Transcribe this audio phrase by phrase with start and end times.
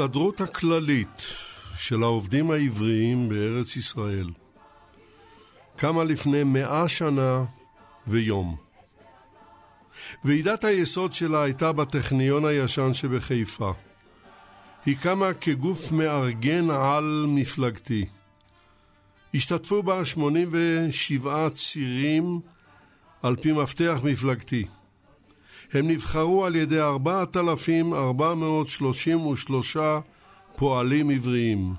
[0.00, 1.22] ההסתדרות הכללית
[1.76, 4.30] של העובדים העבריים בארץ ישראל
[5.76, 7.44] קמה לפני מאה שנה
[8.06, 8.56] ויום.
[10.24, 13.72] ועידת היסוד שלה הייתה בטכניון הישן שבחיפה.
[14.86, 18.06] היא קמה כגוף מארגן על מפלגתי.
[19.34, 22.40] השתתפו בה 87 צירים
[23.22, 24.66] על פי מפתח מפלגתי.
[25.72, 29.76] הם נבחרו על ידי 4,433
[30.56, 31.74] פועלים עבריים.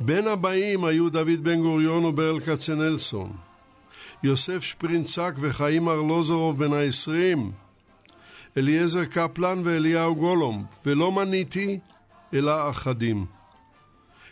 [0.00, 3.32] בין הבאים היו דוד בן גוריון וברל כצנלסון,
[4.22, 7.52] יוסף שפרינצק וחיים ארלוזורוב בן העשרים,
[8.56, 11.78] אליעזר קפלן ואליהו גולום, ולא מניתי,
[12.34, 13.26] אלא אחדים.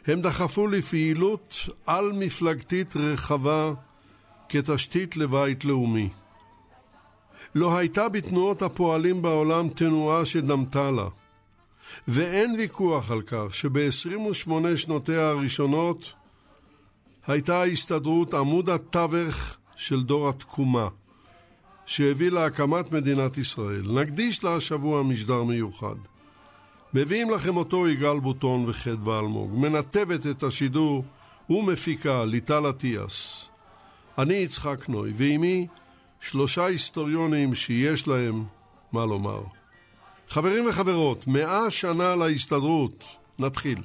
[0.06, 3.72] הם דחפו לפעילות על-מפלגתית רחבה
[4.48, 6.08] כתשתית לבית לאומי.
[7.54, 11.08] לא הייתה בתנועות הפועלים בעולם תנועה שדמתה לה.
[12.08, 16.12] ואין ויכוח על כך שב-28 שנותיה הראשונות
[17.26, 20.88] הייתה ההסתדרות עמוד התווך של דור התקומה,
[21.86, 23.82] שהביא להקמת מדינת ישראל.
[24.00, 25.94] נקדיש לה השבוע משדר מיוחד.
[26.94, 29.58] מביאים לכם אותו יגאל בוטון וחדווה אלמוג.
[29.58, 31.04] מנתבת את השידור
[31.50, 33.48] ומפיקה ליטל אטיאס.
[34.18, 35.66] אני יצחק נוי, ועימי
[36.30, 38.44] שלושה היסטוריונים שיש להם
[38.92, 39.42] מה לומר.
[40.28, 43.16] חברים וחברות, מאה שנה להסתדרות.
[43.38, 43.78] נתחיל.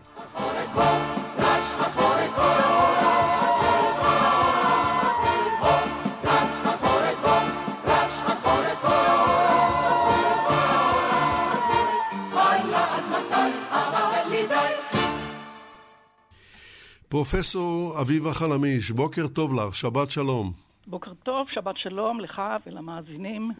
[17.09, 20.68] פרופסור אביבה חלמיש, בוקר טוב לך, שבת שלום.
[20.89, 23.51] בוקר טוב, שבת שלום לך ולמאזינים.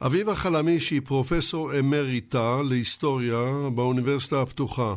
[0.00, 4.94] אביבה חלמיש היא פרופסור אמריטה להיסטוריה באוניברסיטה הפתוחה.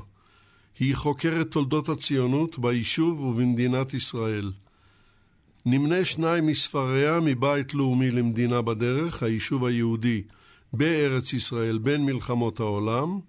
[0.80, 4.52] היא חוקרת תולדות הציונות ביישוב ובמדינת ישראל.
[5.66, 10.24] נמנה שניים מספריה מבית לאומי למדינה בדרך, היישוב היהודי
[10.74, 13.20] בארץ ישראל בין מלחמות העולם,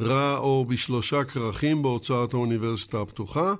[0.00, 3.54] ראה אור בשלושה כרכים בהוצאת האוניברסיטה הפתוחה,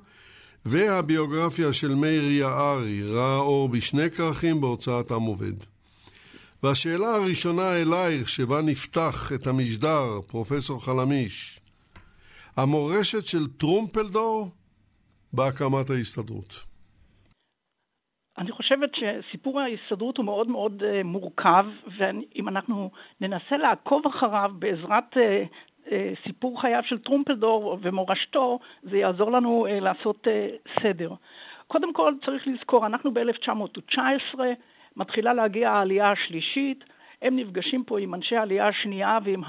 [0.65, 5.57] והביוגרפיה של מאיר יערי ראה אור בשני כרכים בהוצאת עם עובד.
[6.63, 11.59] והשאלה הראשונה אלייך, שבה נפתח את המשדר, פרופסור חלמיש,
[12.57, 14.49] המורשת של טרומפלדור
[15.33, 16.73] בהקמת ההסתדרות.
[18.37, 21.65] אני חושבת שסיפור ההסתדרות הוא מאוד מאוד uh, מורכב,
[21.97, 22.91] ואם אנחנו
[23.21, 25.43] ננסה לעקוב אחריו בעזרת אה,
[26.27, 30.49] סיפור חייו של טרומפלדור ומורשתו, זה יעזור לנו אה, לעשות אה,
[30.83, 31.11] סדר.
[31.67, 34.39] קודם כל צריך לזכור, אנחנו ב-1919,
[34.95, 36.83] מתחילה להגיע העלייה השלישית,
[37.21, 39.41] הם נפגשים פה עם אנשי העלייה השנייה ועם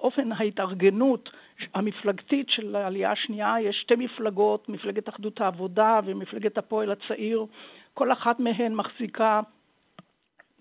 [0.00, 1.30] אופן ההתארגנות
[1.74, 3.54] המפלגתית של העלייה השנייה.
[3.60, 7.46] יש שתי מפלגות, מפלגת אחדות העבודה ומפלגת הפועל הצעיר.
[7.94, 9.40] כל אחת מהן מחזיקה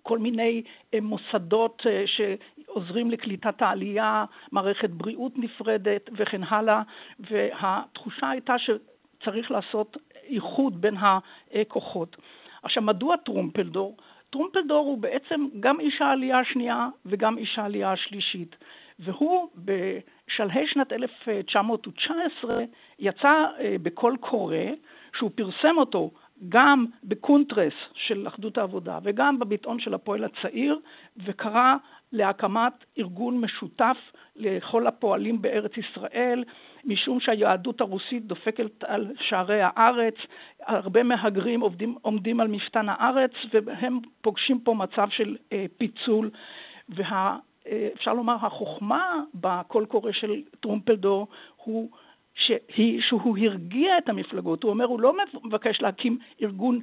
[0.04, 0.64] כל מיני
[1.02, 1.82] מוסדות
[2.76, 6.82] עוזרים לקליטת העלייה, מערכת בריאות נפרדת וכן הלאה,
[7.20, 10.96] והתחושה הייתה שצריך לעשות איחוד בין
[11.54, 12.18] הכוחות.
[12.64, 13.98] עכשיו, מדוע טרומפלדור?
[14.30, 18.56] טרומפלדור הוא בעצם גם איש העלייה השנייה וגם איש העלייה השלישית.
[19.00, 22.64] והוא בשלהי שנת 1919
[23.00, 24.58] יצא אה, בקול קורא,
[25.18, 26.12] שהוא פרסם אותו
[26.50, 30.80] גם בקונטרס של אחדות העבודה וגם בביטאון של הפועל הצעיר,
[31.26, 31.76] וקרא
[32.12, 33.98] להקמת ארגון משותף
[34.36, 36.44] לכל הפועלים בארץ ישראל,
[36.86, 40.16] משום שהיהדות הרוסית דופקת על שערי הארץ,
[40.60, 46.30] הרבה מהגרים עובדים, עומדים על מפתן הארץ והם פוגשים פה מצב של אה, פיצול.
[46.90, 51.28] ואפשר וה, לומר, החוכמה בקול קורא של טרומפלדור
[51.58, 51.90] הוא
[52.36, 54.64] שהיא, שהוא הרגיע את המפלגות.
[54.64, 56.80] הוא אומר, הוא לא מבקש להקים ארגון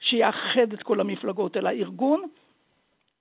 [0.00, 2.22] שיאחד את כל המפלגות, אלא ארגון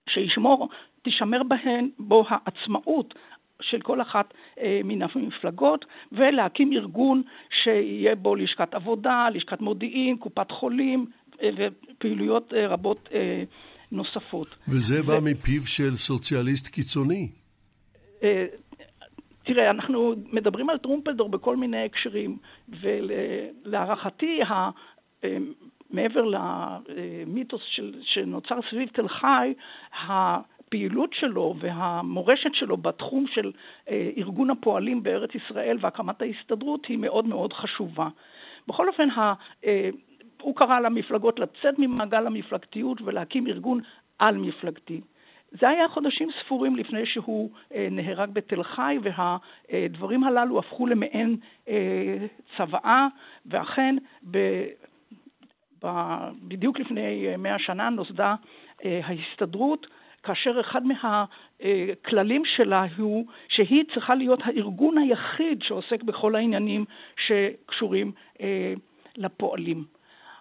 [0.10, 0.70] שישמור,
[1.02, 3.14] תישמר בהן, בו העצמאות
[3.62, 7.22] של כל אחת אה, מן המפלגות, ולהקים ארגון
[7.64, 11.06] שיהיה בו לשכת עבודה, לשכת מודיעין, קופת חולים
[11.42, 13.44] אה, ופעילויות אה, רבות אה,
[13.92, 14.56] נוספות.
[14.68, 15.08] וזה ו...
[15.08, 17.30] בא מפיו של סוציאליסט קיצוני.
[19.48, 22.38] אה, תראה, אנחנו מדברים על טרומפלדור בכל מיני הקשרים,
[22.70, 24.70] ולהערכתי, ה...
[25.24, 25.38] אה,
[25.92, 29.54] מעבר למיתוס של, שנוצר סביב תל חי,
[30.08, 33.52] הפעילות שלו והמורשת שלו בתחום של
[33.90, 38.08] אה, ארגון הפועלים בארץ ישראל והקמת ההסתדרות היא מאוד מאוד חשובה.
[38.68, 39.08] בכל אופן,
[39.66, 39.90] אה,
[40.42, 43.80] הוא קרא למפלגות לצאת ממעגל המפלגתיות ולהקים ארגון
[44.20, 45.02] על-מפלגתי.
[45.60, 52.18] זה היה חודשים ספורים לפני שהוא אה, נהרג בתל חי, והדברים הללו הפכו למעין אה,
[52.58, 53.08] צוואה,
[53.46, 53.96] ואכן
[54.32, 54.38] ב,
[56.42, 58.36] בדיוק לפני מאה שנה נוסדה
[58.86, 59.88] אה, ההסתדרות,
[60.24, 66.86] כאשר אחד מהכללים שלה הוא שהיא צריכה להיות הארגון היחיד שעוסק בכל העניינים
[67.26, 68.12] שקשורים
[68.42, 68.74] אה,
[69.18, 69.84] לפועלים.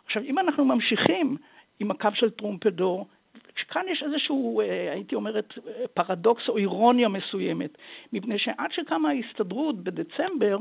[0.06, 1.36] עכשיו, אם אנחנו ממשיכים
[1.80, 3.06] עם הקו של טרומפדור,
[3.68, 5.54] כאן יש איזשהו, אה, הייתי אומרת,
[5.94, 7.78] פרדוקס או אירוניה מסוימת,
[8.12, 10.58] מפני שעד שקמה ההסתדרות בדצמבר,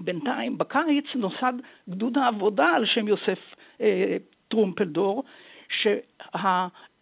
[0.00, 1.52] בינתיים, בקיץ, נוסד
[1.88, 3.38] גדוד העבודה על שם יוסף
[3.80, 4.16] אה,
[4.48, 5.24] טרומפלדור,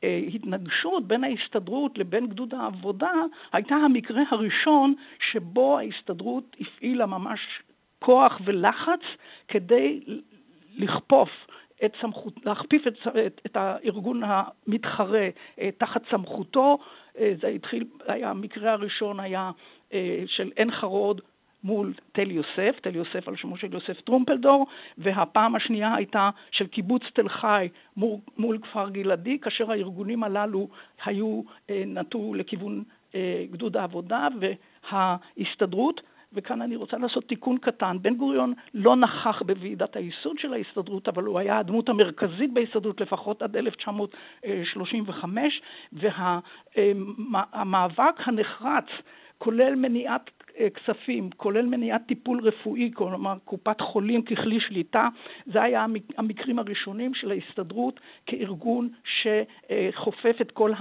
[0.01, 3.13] שההתנגשות בין ההסתדרות לבין גדוד העבודה
[3.53, 4.95] הייתה המקרה הראשון
[5.31, 7.41] שבו ההסתדרות הפעילה ממש
[7.99, 9.01] כוח ולחץ
[9.49, 10.01] כדי
[10.77, 11.31] לכפוף
[11.85, 12.95] את סמכות, להכפיף את,
[13.27, 15.29] את, את הארגון המתחרה
[15.61, 16.79] אה, תחת סמכותו.
[17.19, 19.51] אה, זה התחיל, היה, המקרה הראשון היה
[19.93, 21.21] אה, של עין חרוד
[21.65, 24.67] מול תל יוסף, תל יוסף על שמו של יוסף טרומפלדור,
[24.99, 30.69] והפעם השנייה הייתה של קיבוץ תל חי מול, מול כפר גלעדי, כאשר הארגונים הללו
[31.05, 32.83] היו, נטו לכיוון
[33.51, 34.29] גדוד העבודה
[34.91, 36.01] וההסתדרות.
[36.33, 37.97] וכאן אני רוצה לעשות תיקון קטן.
[38.03, 43.43] בן גוריון לא נכח בוועידת הייסוד של ההסתדרות, אבל הוא היה הדמות המרכזית בהסתדרות לפחות
[43.43, 45.63] עד 1935,
[46.77, 48.85] והמאבק הנחרץ,
[49.39, 50.31] כולל מניעת
[50.75, 55.09] כספים, כולל מניעת טיפול רפואי, כלומר קופת חולים ככלי שליטה,
[55.47, 55.87] זה היה
[56.17, 60.73] המקרים הראשונים של ההסתדרות כארגון שחופף את כל,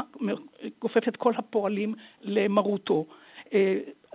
[1.08, 3.06] את כל הפועלים למרותו.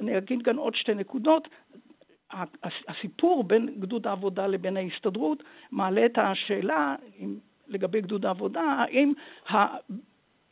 [0.00, 1.48] אני אגיד כאן עוד שתי נקודות.
[2.88, 6.94] הסיפור בין גדוד העבודה לבין ההסתדרות מעלה את השאלה
[7.68, 9.12] לגבי גדוד העבודה, האם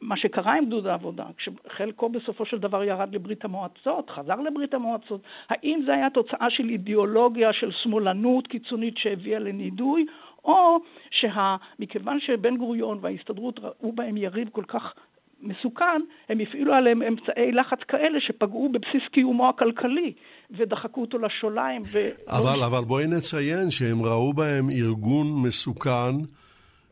[0.00, 5.20] מה שקרה עם גדוד העבודה, כשחלקו בסופו של דבר ירד לברית המועצות, חזר לברית המועצות,
[5.48, 10.06] האם זה היה תוצאה של אידיאולוגיה של שמאלנות קיצונית שהביאה לנידוי,
[10.44, 10.78] או
[11.10, 14.94] שמכיוון שבן גוריון וההסתדרות ראו בהם יריב כל כך
[15.42, 20.12] מסוכן, הם הפעילו עליהם אמצעי לחץ כאלה שפגעו בבסיס קיומו הכלכלי
[20.50, 21.82] ודחקו אותו לשוליים.
[21.82, 21.98] ו...
[22.26, 26.12] אבל, אבל בואי נציין שהם ראו בהם ארגון מסוכן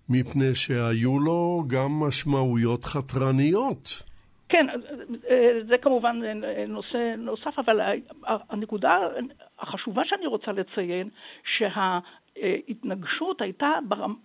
[0.09, 4.03] מפני שהיו לו גם משמעויות חתרניות.
[4.49, 4.67] כן,
[5.69, 6.21] זה כמובן
[6.69, 7.81] נושא נוסף, אבל
[8.25, 8.99] הנקודה
[9.59, 11.09] החשובה שאני רוצה לציין,
[11.57, 13.71] שההתנגשות הייתה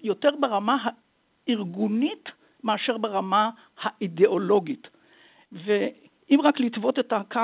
[0.03, 0.77] יותר ברמה
[1.47, 2.29] הארגונית
[2.63, 3.49] מאשר ברמה
[3.81, 4.87] האידיאולוגית.
[5.51, 7.39] ואם רק לטוות את הקו,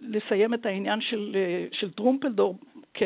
[0.00, 1.36] לסיים את העניין של,
[1.72, 2.58] של טרומפלדור
[2.94, 3.02] כ...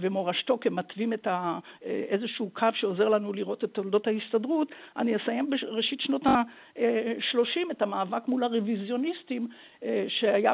[0.00, 6.00] ומורשתו כמתווים את ה, איזשהו קו שעוזר לנו לראות את תולדות ההסתדרות, אני אסיים בראשית
[6.00, 9.48] שנות ה-30 את המאבק מול הרוויזיוניסטים
[10.08, 10.52] שהיה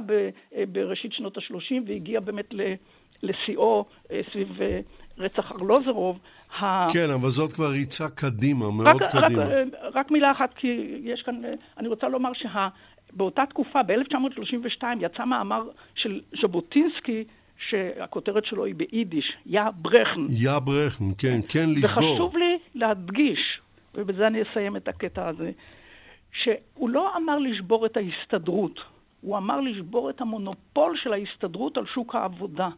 [0.72, 2.54] בראשית שנות ה-30 והגיע באמת
[3.22, 3.84] לשיאו
[4.32, 4.58] סביב
[5.19, 6.19] רצח ארלוזרוב.
[6.92, 9.45] כן, אבל זאת כבר ריצה קדימה, מאוד רק, קדימה.
[9.45, 11.42] רק, רק מילה אחת, כי יש כאן,
[11.78, 15.62] אני רוצה לומר שבאותה תקופה, ב-1932, יצא מאמר
[15.95, 17.25] של ז'בוטינסקי,
[17.69, 20.21] שהכותרת שלו היא ביידיש, יא ברכן.
[20.28, 22.12] יא ברכן, כן, כן לשבור.
[22.12, 23.61] וחשוב לי להדגיש,
[23.95, 25.50] ובזה אני אסיים את הקטע הזה,
[26.42, 28.81] שהוא לא אמר לשבור את ההסתדרות,
[29.21, 32.69] הוא אמר לשבור את המונופול של ההסתדרות על שוק העבודה.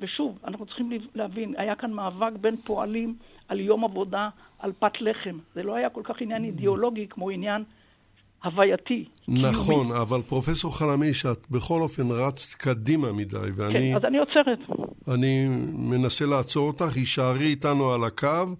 [0.00, 3.14] ושוב, אנחנו צריכים להבין, היה כאן מאבק בין פועלים
[3.48, 4.28] על יום עבודה,
[4.58, 5.38] על פת לחם.
[5.54, 7.64] זה לא היה כל כך עניין אידיאולוגי כמו עניין
[8.44, 9.04] הווייתי.
[9.28, 10.00] נכון, קיומי.
[10.00, 13.74] אבל פרופסור חלמיש, את בכל אופן רצת קדימה מדי, ואני...
[13.74, 14.58] כן, אז אני עוצרת.
[15.14, 18.54] אני מנסה לעצור אותך, הישארי איתנו על הקו.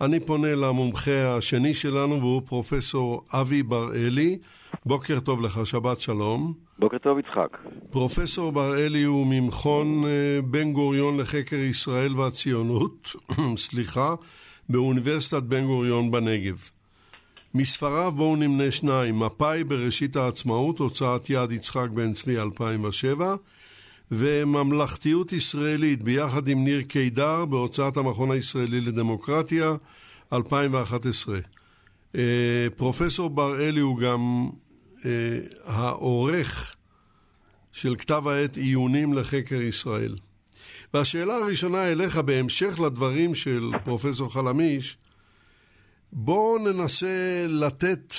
[0.00, 4.38] אני פונה למומחה השני שלנו, והוא פרופסור אבי בראלי.
[4.86, 6.52] בוקר טוב לך, שבת שלום.
[6.78, 7.58] בוקר טוב, יצחק.
[7.90, 13.16] פרופסור בראלי הוא ממכון אה, בן גוריון לחקר ישראל והציונות,
[13.66, 14.14] סליחה,
[14.68, 16.68] באוניברסיטת בן גוריון בנגב.
[17.54, 23.34] מספריו בואו נמנה שניים, מפא"י בראשית העצמאות, הוצאת יד יצחק בן צבי 2007,
[24.10, 29.72] וממלכתיות ישראלית ביחד עם ניר קידר בהוצאת המכון הישראלי לדמוקרטיה
[30.32, 31.38] 2011.
[32.16, 34.50] אה, פרופסור בראלי הוא גם
[35.04, 36.76] אה, העורך
[37.72, 40.14] של כתב העת עיונים לחקר ישראל.
[40.94, 44.96] והשאלה הראשונה אליך, בהמשך לדברים של פרופסור חלמיש,
[46.12, 48.14] בואו ננסה לתת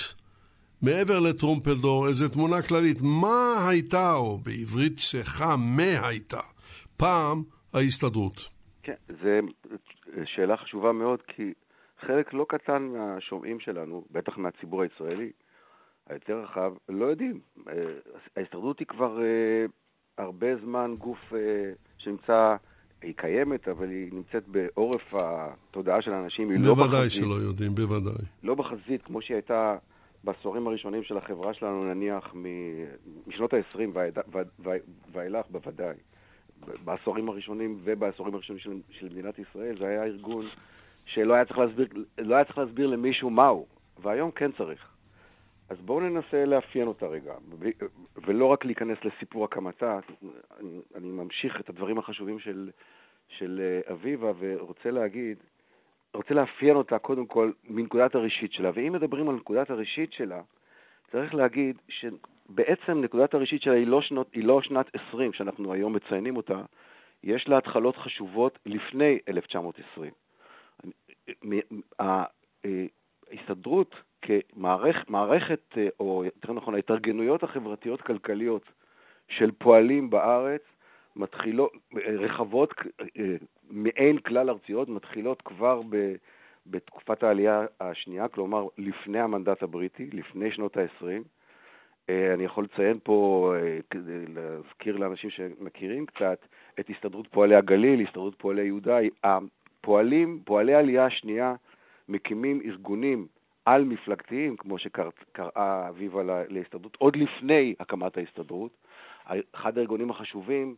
[0.81, 2.97] מעבר לטרומפלדור איזו תמונה כללית.
[3.01, 6.39] מה הייתה, או בעברית צחה, מה הייתה,
[6.97, 8.49] פעם ההסתדרות?
[8.83, 9.29] כן, זו
[10.25, 11.43] שאלה חשובה מאוד, כי
[12.07, 15.31] חלק לא קטן מהשומעים שלנו, בטח מהציבור הישראלי,
[16.09, 17.39] היותר רחב, לא יודעים.
[17.69, 17.73] אה,
[18.37, 19.65] ההסתדרות היא כבר אה,
[20.17, 21.39] הרבה זמן גוף אה,
[21.97, 22.55] שנמצא,
[23.01, 26.89] היא קיימת, אבל היא נמצאת בעורף התודעה של האנשים, היא לא בחזית.
[26.91, 28.25] בוודאי שלא יודעים, בוודאי.
[28.43, 29.75] לא בחזית, כמו שהיא הייתה
[30.23, 32.33] בעשורים הראשונים של החברה שלנו, נניח
[33.27, 33.99] משנות ה-20
[35.13, 35.95] ואילך, בוודאי.
[36.83, 40.45] בעשורים הראשונים ובעשורים הראשונים של, של מדינת ישראל, זה היה ארגון
[41.05, 43.67] שלא היה צריך להסביר, לא היה צריך להסביר למישהו מהו,
[44.01, 44.93] והיום כן צריך.
[45.69, 47.33] אז בואו ננסה לאפיין אותה רגע,
[48.25, 49.99] ולא רק להיכנס לסיפור הקמתה,
[50.95, 52.69] אני, ממשיך את הדברים החשובים של,
[53.27, 55.37] של אה, אביבה ורוצה להגיד,
[56.13, 60.41] רוצה לאפיין אותה קודם כל מנקודת הראשית שלה, ואם מדברים על נקודת הראשית שלה,
[61.11, 65.93] צריך להגיד שבעצם נקודת הראשית שלה היא לא, שנות, היא לא שנת 20 שאנחנו היום
[65.93, 66.61] מציינים אותה,
[67.23, 70.11] יש לה התחלות חשובות לפני 1920.
[73.31, 78.71] ההסתדרות כמערכת, או יותר נכון, ההתארגנויות החברתיות-כלכליות
[79.27, 80.61] של פועלים בארץ,
[81.15, 82.73] מתחילות, רחבות,
[83.69, 86.15] מעין כלל ארציות, מתחילות כבר ב,
[86.67, 91.05] בתקופת העלייה השנייה, כלומר לפני המנדט הבריטי, לפני שנות ה-20.
[92.09, 93.53] אני יכול לציין פה,
[93.89, 96.45] כדי להזכיר לאנשים שמכירים קצת,
[96.79, 98.97] את הסתדרות פועלי הגליל, הסתדרות פועלי יהודה,
[99.83, 101.55] הפועלים, פועלי העלייה השנייה,
[102.09, 103.27] מקימים ארגונים
[103.65, 108.71] על-מפלגתיים, כמו שקראה אביבה להסתדרות, עוד לפני הקמת ההסתדרות.
[109.51, 110.75] אחד הארגונים החשובים,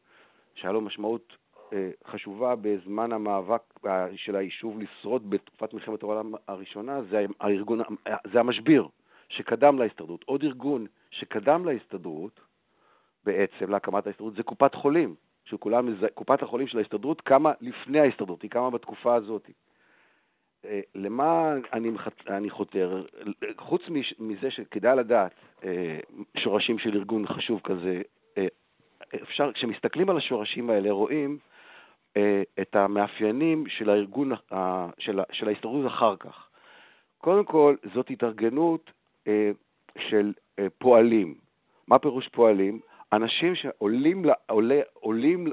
[0.55, 1.37] שהיה לו משמעות
[1.73, 7.79] אה, חשובה בזמן המאבק אה, של היישוב לשרוד בתקופת מלחמת העולם הראשונה, זה, הארגון,
[8.33, 8.87] זה המשביר
[9.29, 10.23] שקדם להסתדרות.
[10.23, 12.39] עוד ארגון שקדם להסתדרות,
[13.23, 15.15] בעצם להקמת ההסתדרות, זה קופת חולים,
[15.45, 19.49] שכולם, קופת החולים של ההסתדרות קמה לפני ההסתדרות, היא קמה בתקופה הזאת.
[20.65, 21.89] אה, למה אני,
[22.27, 23.05] אני חותר?
[23.57, 23.81] חוץ
[24.19, 25.31] מזה שכדאי לדעת
[25.63, 25.99] אה,
[26.37, 28.01] שורשים של ארגון חשוב כזה,
[28.37, 28.47] אה,
[29.23, 31.37] אפשר, כשמסתכלים על השורשים האלה, רואים
[32.61, 34.31] את המאפיינים של הארגון,
[34.99, 36.47] של, של ההסתדרות אחר כך.
[37.17, 38.91] קודם כל, זאת התארגנות
[39.97, 40.33] של
[40.77, 41.35] פועלים.
[41.87, 42.79] מה פירוש פועלים?
[43.13, 45.47] אנשים שעולים עולה, עולים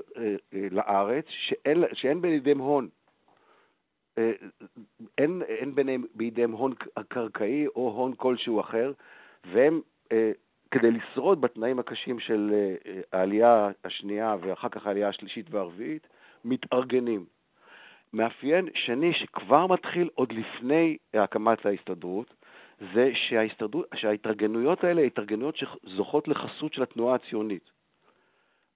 [0.71, 2.89] לארץ שאין, שאין בידיהם הון.
[4.19, 4.33] אה,
[5.19, 6.75] אין, אין ביניהם, בידיהם הון
[7.09, 8.93] קרקעי או הון כלשהו אחר,
[9.45, 9.81] והם,
[10.13, 10.33] אה,
[10.71, 16.07] כדי לשרוד בתנאים הקשים של אה, העלייה השנייה ואחר כך העלייה השלישית והרביעית,
[16.45, 17.25] מתארגנים.
[18.13, 22.35] מאפיין שני שכבר מתחיל עוד לפני הקמת ההסתדרות,
[22.95, 23.11] זה
[23.95, 27.71] שההתארגנויות האלה התארגנויות שזוכות לחסות של התנועה הציונית.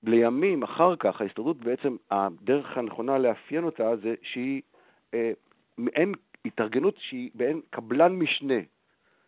[0.02, 4.62] לימים, אחר כך, ההסתדרות בעצם, הדרך הנכונה לאפיין אותה זה שהיא
[5.14, 5.32] אה,
[5.78, 6.12] מעין
[6.44, 8.60] התארגנות שהיא מעין קבלן משנה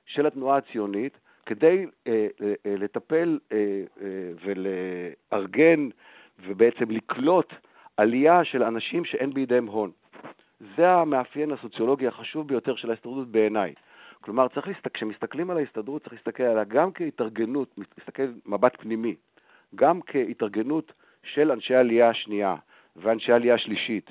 [0.07, 3.57] של התנועה הציונית כדי אה, אה, לטפל אה,
[4.03, 5.89] אה, ולארגן
[6.47, 7.53] ובעצם לקלוט
[7.97, 9.91] עלייה של אנשים שאין בידיהם הון.
[10.77, 13.75] זה המאפיין הסוציולוגי החשוב ביותר של ההסתדרות בעיניי.
[14.21, 19.15] כלומר, צריך להסתכל, כשמסתכלים על ההסתדרות, צריך להסתכל עליה גם כהתארגנות, להסתכל מבט פנימי,
[19.75, 22.55] גם כהתארגנות של אנשי העלייה השנייה
[22.97, 24.11] ואנשי העלייה השלישית,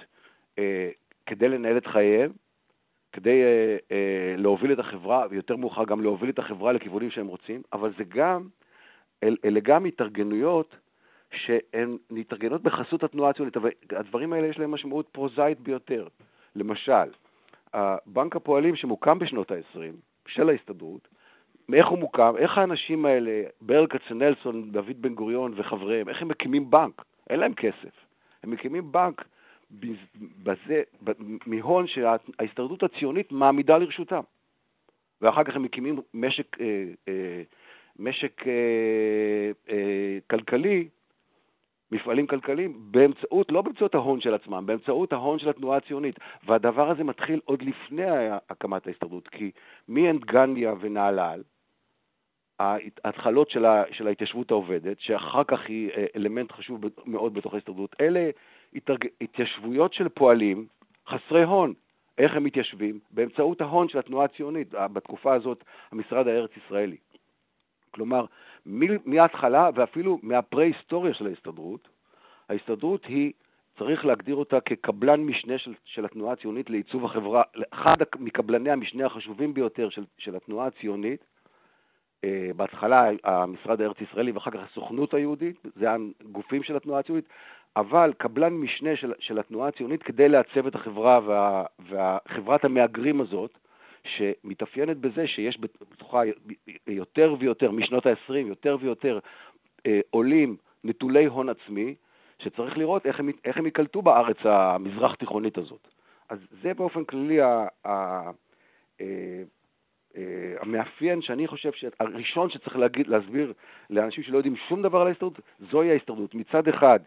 [0.59, 0.89] אה,
[1.25, 2.31] כדי לנהל את חייהם,
[3.11, 7.61] כדי אה, אה, להוביל את החברה, ויותר מאוחר גם להוביל את החברה לכיוונים שהם רוצים,
[7.73, 8.47] אבל זה גם,
[9.23, 10.75] אל, אלה גם התארגנויות
[11.33, 16.07] שהן מתארגנות בחסות התנועה הציונית, אבל הדברים האלה יש להם משמעות פרוזאית ביותר.
[16.55, 17.09] למשל,
[18.05, 19.79] בנק הפועלים שמוקם בשנות ה-20
[20.27, 21.07] של ההסתדרות,
[21.73, 26.69] איך הוא מוקם, איך האנשים האלה, ברל כצנלסון, דוד בן גוריון וחבריהם, איך הם מקימים
[26.69, 27.05] בנק?
[27.29, 28.05] אין להם כסף.
[28.43, 29.25] הם מקימים בנק
[30.43, 30.81] בזה,
[31.45, 34.21] מהון שההסתדרות הציונית מעמידה לרשותם.
[35.21, 36.65] ואחר כך הם מקימים משק, אה,
[37.07, 37.41] אה,
[37.99, 40.87] משק אה, אה, כלכלי,
[41.91, 46.19] מפעלים כלכליים, באמצעות, לא באמצעות ההון של עצמם, באמצעות ההון של התנועה הציונית.
[46.43, 48.03] והדבר הזה מתחיל עוד לפני
[48.49, 49.51] הקמת ההסתדרות, כי
[49.87, 51.43] מעין גנדיה ונהלל,
[52.59, 57.95] ההתחלות של, ה, של ההתיישבות העובדת, שאחר כך היא אה, אלמנט חשוב מאוד בתוך ההסתדרות,
[58.01, 58.29] אלה
[58.75, 59.07] התרג...
[59.21, 60.67] התיישבויות של פועלים
[61.07, 61.73] חסרי הון.
[62.17, 62.99] איך הם מתיישבים?
[63.11, 66.97] באמצעות ההון של התנועה הציונית, בתקופה הזאת המשרד הארץ-ישראלי.
[67.97, 68.25] כלומר,
[69.05, 71.87] מההתחלה ואפילו מהפרה-היסטוריה של ההסתדרות,
[72.49, 73.31] ההסתדרות היא,
[73.79, 79.53] צריך להגדיר אותה כקבלן משנה של, של התנועה הציונית לעיצוב החברה, אחד מקבלני המשנה החשובים
[79.53, 81.23] ביותר של, של התנועה הציונית,
[82.23, 87.25] אה, בהתחלה המשרד הארץ-ישראלי ואחר כך הסוכנות היהודית, זה הגופים של התנועה הציונית,
[87.75, 93.57] אבל קבלן משנה של, של התנועה הציונית כדי לעצב את החברה וה, וחברת המהגרים הזאת,
[94.17, 96.21] שמתאפיינת בזה שיש בתוכה
[96.87, 99.19] יותר ויותר, משנות ה-20, יותר ויותר
[99.85, 101.95] אה, עולים נטולי הון עצמי,
[102.39, 105.87] שצריך לראות איך הם, איך הם ייקלטו בארץ המזרח-תיכונית הזאת.
[106.29, 107.91] אז זה באופן כללי ה, ה,
[109.01, 109.43] אה,
[110.17, 113.53] אה, המאפיין שאני חושב שהראשון שצריך להגיד, להסביר
[113.89, 115.39] לאנשים שלא יודעים שום דבר על ההסתדרות,
[115.71, 116.35] זוהי ההסתדרות.
[116.35, 116.99] מצד אחד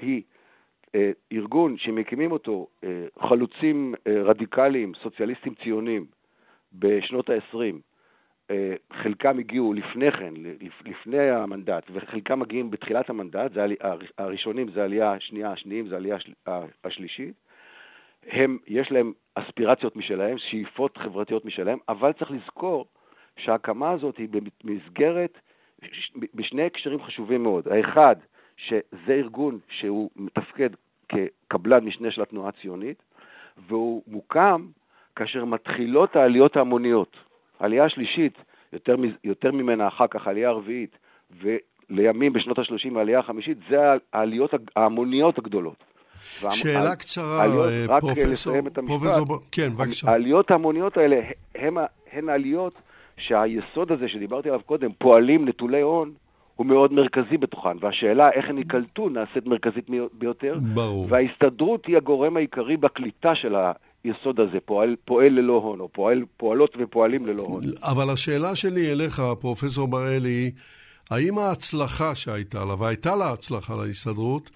[0.00, 0.22] היא
[0.94, 6.06] אה, ארגון שמקימים אותו אה, חלוצים אה, רדיקליים, סוציאליסטים ציונים,
[6.72, 7.74] בשנות ה-20,
[8.50, 10.34] אה, חלקם הגיעו לפני כן,
[10.84, 13.66] לפני המנדט, וחלקם מגיעים בתחילת המנדט, זה
[14.18, 16.16] הראשונים זה העלייה השנייה, השניים זה העלייה
[16.84, 17.34] השלישית.
[18.26, 22.86] הם, יש להם אספירציות משלהם, שאיפות חברתיות משלהם, אבל צריך לזכור
[23.36, 24.28] שההקמה הזאת היא
[24.64, 25.38] במסגרת,
[26.34, 27.68] בשני הקשרים חשובים מאוד.
[27.68, 28.16] האחד,
[28.56, 30.70] שזה ארגון שהוא מתפקד
[31.08, 33.02] כקבלן משנה של התנועה הציונית,
[33.68, 34.66] והוא מוקם
[35.16, 37.16] כאשר מתחילות העליות ההמוניות.
[37.60, 38.38] העלייה השלישית,
[38.72, 38.94] יותר,
[39.24, 40.96] יותר ממנה אחר כך העלייה הרביעית,
[41.40, 43.76] ולימים בשנות ה-30 העלייה החמישית, זה
[44.12, 45.84] העליות ההמוניות הגדולות.
[46.50, 48.56] שאלה קצרה, אה, פרופסור,
[48.86, 50.10] פרופסור, כן, בבקשה.
[50.10, 51.20] העליות ההמוניות האלה
[52.12, 52.72] הן העליות
[53.18, 56.12] שהיסוד הזה שדיברתי עליו קודם, פועלים נטולי הון,
[56.56, 60.58] הוא מאוד מרכזי בתוכן, והשאלה איך הם ייקלטו נעשית מרכזית ביותר.
[60.74, 61.06] ברור.
[61.10, 63.54] וההסתדרות היא הגורם העיקרי בקליטה של
[64.06, 67.62] היסוד הזה, פועל, פועל ללא הון, או פועל, פועלות ופועלים ללא הון.
[67.82, 70.50] אבל השאלה שלי אליך, פרופסור בראלי,
[71.10, 74.50] האם ההצלחה שהייתה לה, והייתה לה הצלחה להסתדרות,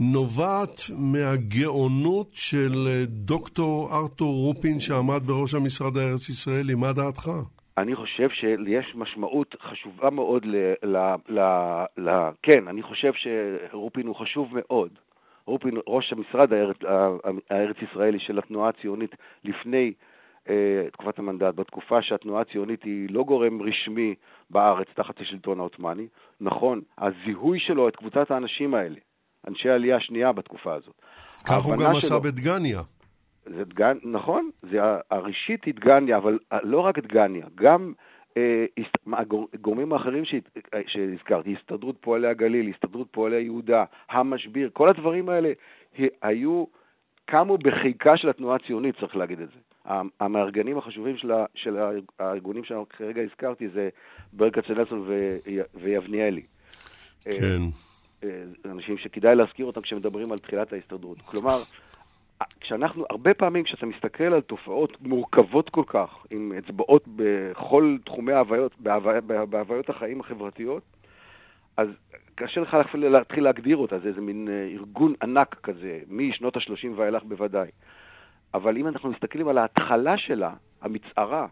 [0.00, 6.74] נובעת מהגאונות של דוקטור ארתור רופין שעמד בראש המשרד הארץ-ישראלי?
[6.74, 7.30] מה דעתך?
[7.78, 10.56] אני חושב שיש משמעות חשובה מאוד ל...
[10.82, 10.96] ל,
[11.28, 11.40] ל,
[11.98, 12.10] ל
[12.42, 14.90] כן, אני חושב שרופין הוא חשוב מאוד.
[15.46, 16.76] רופין, ראש המשרד הארץ,
[17.50, 19.92] הארץ-ישראלי של התנועה הציונית לפני
[20.48, 24.14] אה, תקופת המנדט, בתקופה שהתנועה הציונית היא לא גורם רשמי
[24.50, 26.06] בארץ תחת השלטון העות'מאני.
[26.40, 28.96] נכון, הזיהוי שלו את קבוצת האנשים האלה,
[29.48, 30.94] אנשי העלייה השנייה בתקופה הזאת.
[31.48, 32.80] כך הוא גם עשה בדגניה.
[33.46, 34.78] זה דגן, נכון, זה
[35.10, 38.15] הראשית היא דגניה, אבל לא רק דגניה, גם אה,
[39.52, 40.24] הגורמים האחרים
[40.86, 45.52] שהזכרתי, הסתדרות פועלי הגליל, הסתדרות פועלי יהודה, המשביר, כל הדברים האלה
[46.22, 46.64] היו,
[47.24, 49.58] קמו בחיקה של התנועה הציונית, צריך להגיד את זה.
[50.20, 51.76] המארגנים החשובים של, של
[52.18, 53.88] הארגונים שכרגע הזכרתי זה
[54.32, 55.10] ברל כצנלסון
[55.74, 56.42] ויבניאלי.
[57.24, 57.30] כן.
[58.24, 61.20] אה, אה, אנשים שכדאי להזכיר אותם כשמדברים על תחילת ההסתדרות.
[61.20, 61.56] כלומר,
[62.60, 68.72] כשאנחנו, הרבה פעמים כשאתה מסתכל על תופעות מורכבות כל כך, עם אצבעות בכל תחומי ההוויות,
[69.50, 70.82] בהוויות החיים החברתיות,
[71.76, 71.88] אז
[72.34, 77.22] קשה לך להתחיל להגדיר אותה, זה איזה מין אה, ארגון ענק כזה, משנות ה-30 ואילך
[77.22, 77.68] בוודאי.
[78.54, 81.46] אבל אם אנחנו מסתכלים על ההתחלה שלה, המצערה,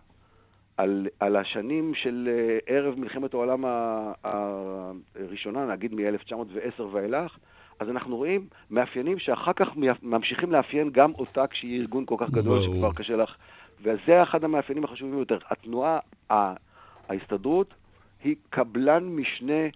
[0.77, 3.65] על, על השנים של אה, ערב מלחמת העולם
[4.25, 7.39] הראשונה, נגיד מ-1910 ואילך,
[7.81, 9.69] אז אנחנו רואים מאפיינים שאחר כך
[10.03, 12.75] ממשיכים לאפיין גם אותה כשהיא ארגון כל כך גדול ברור.
[12.75, 13.35] שכבר קשה לך.
[13.83, 15.39] וזה אחד המאפיינים החשובים ביותר.
[15.51, 15.99] התנועה,
[17.09, 17.75] ההסתדרות,
[18.25, 19.69] היא קבלן משנה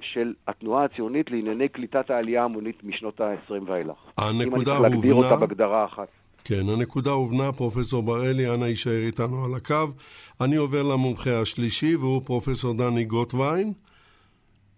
[0.00, 3.96] של התנועה הציונית לענייני קליטת העלייה ההמונית משנות ה-20 ואילך.
[4.18, 4.44] הנקודה הובנה...
[4.44, 6.08] אם אני צריך להגדיר אותה בהגדרה אחת.
[6.44, 9.92] כן, הנקודה הובנה, פרופסור בראלי, אנא יישאר איתנו על הקו.
[10.40, 13.72] אני עובר למומחה השלישי, והוא פרופסור דני גוטווין.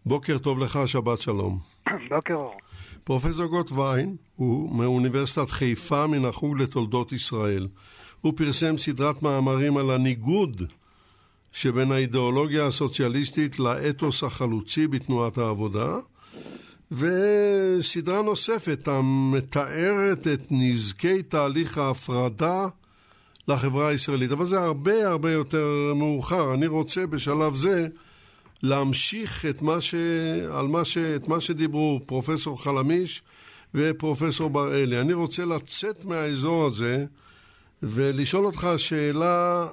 [0.07, 1.59] בוקר טוב לך, שבת שלום.
[2.11, 2.55] בוקר אור.
[3.07, 7.69] פרופסור גוטווין הוא מאוניברסיטת חיפה מן החוג לתולדות ישראל.
[8.21, 10.63] הוא פרסם סדרת מאמרים על הניגוד
[11.53, 15.97] שבין האידיאולוגיה הסוציאליסטית לאתוס החלוצי בתנועת העבודה,
[16.93, 22.67] וסדרה נוספת המתארת את נזקי תהליך ההפרדה
[23.49, 24.33] לחברה הישראלית.
[24.33, 26.55] אבל זה הרבה הרבה יותר מאוחר.
[26.55, 27.89] אני רוצה בשלב זה
[28.63, 29.95] להמשיך את מה, ש...
[30.53, 30.99] על מה, ש...
[30.99, 33.23] את מה שדיברו פרופסור חלמיש
[33.75, 35.01] ופרופסור בראלי.
[35.01, 37.07] אני רוצה לצאת מהאזור הזה
[37.83, 39.67] ולשאול אותך שאלה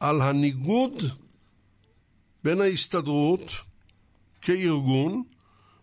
[0.00, 1.02] על הניגוד
[2.44, 3.50] בין ההסתדרות
[4.40, 5.22] כארגון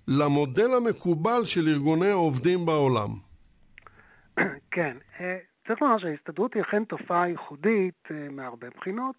[0.07, 3.09] למודל המקובל של ארגוני העובדים בעולם.
[4.71, 9.15] כן, אה, צריך לומר שההסתדרות היא אכן תופעה ייחודית אה, מהרבה בחינות.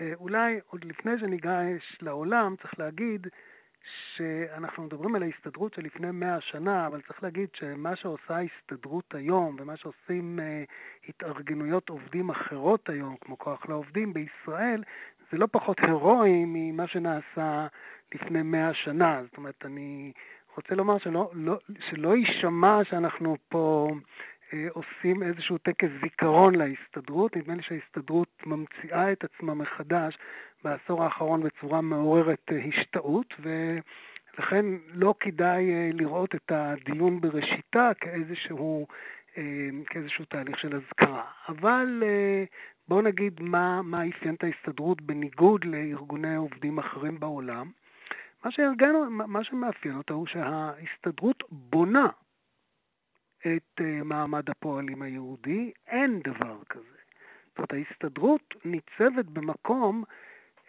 [0.00, 3.26] אה, אולי עוד לפני שניגש לעולם, צריך להגיד
[4.16, 9.56] שאנחנו מדברים על ההסתדרות של לפני מאה שנה, אבל צריך להגיד שמה שעושה ההסתדרות היום
[9.60, 14.82] ומה שעושים uh, התארגנויות עובדים אחרות היום, כמו כוח לעובדים בישראל,
[15.32, 17.66] זה לא פחות הירואי ממה שנעשה
[18.14, 19.22] לפני מאה שנה.
[19.24, 20.12] זאת אומרת, אני
[20.56, 21.58] רוצה לומר שלא, לא,
[21.90, 23.98] שלא יישמע שאנחנו פה אה,
[24.70, 27.36] עושים איזשהו טקס זיכרון להסתדרות.
[27.36, 30.18] נדמה לי שההסתדרות ממציאה את עצמה מחדש
[30.64, 38.86] בעשור האחרון בצורה מעוררת אה, השתאות, ולכן לא כדאי אה, לראות את הדיון בראשיתה כאיזשהו,
[39.86, 41.24] כאיזשהו תהליך של אזכרה.
[41.48, 42.02] אבל
[42.88, 47.70] בואו נגיד מה, מה אפיין את ההסתדרות בניגוד לארגוני עובדים אחרים בעולם.
[48.44, 52.06] מה, שארגנו, מה שמאפיין אותה הוא שההסתדרות בונה
[53.40, 56.98] את אה, מעמד הפועלים היהודי, אין דבר כזה.
[57.48, 60.04] זאת אומרת, ההסתדרות ניצבת במקום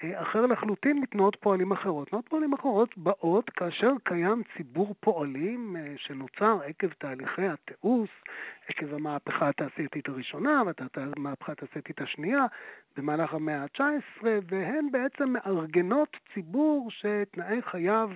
[0.03, 2.09] אה, אחר לחלוטין מתנועות פועלים אחרות.
[2.09, 8.09] תנועות פועלים אחרות באות כאשר קיים ציבור פועלים אה, שנוצר עקב תהליכי התיעוש,
[8.67, 10.63] עקב המהפכה התעשייתית הראשונה
[10.97, 12.45] והמהפכה התעשייתית השנייה
[12.97, 18.09] במהלך המאה ה-19, והן בעצם מארגנות ציבור שתנאי חייו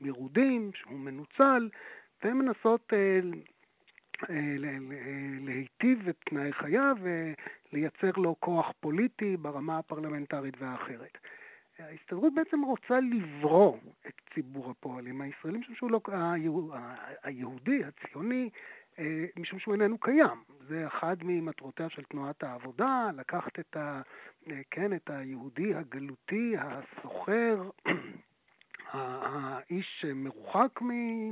[0.00, 1.68] ירודים, שהוא מנוצל,
[2.24, 3.20] והן מנסות אה,
[5.40, 6.96] להיטיב את תנאי חייו
[7.72, 11.18] ולייצר לו כוח פוליטי ברמה הפרלמנטרית והאחרת.
[11.78, 16.00] ההסתדרות בעצם רוצה לברוא את ציבור הפועלים הישראלים, משום שהוא לא,
[17.22, 18.50] היהודי, הציוני,
[18.98, 20.42] אה, משום שהוא איננו קיים.
[20.68, 24.02] זה אחד ממטרותיה של תנועת העבודה, לקחת את, ה,
[24.50, 27.70] אה, כן, את היהודי הגלותי, הסוחר,
[28.92, 30.80] האיש מרוחק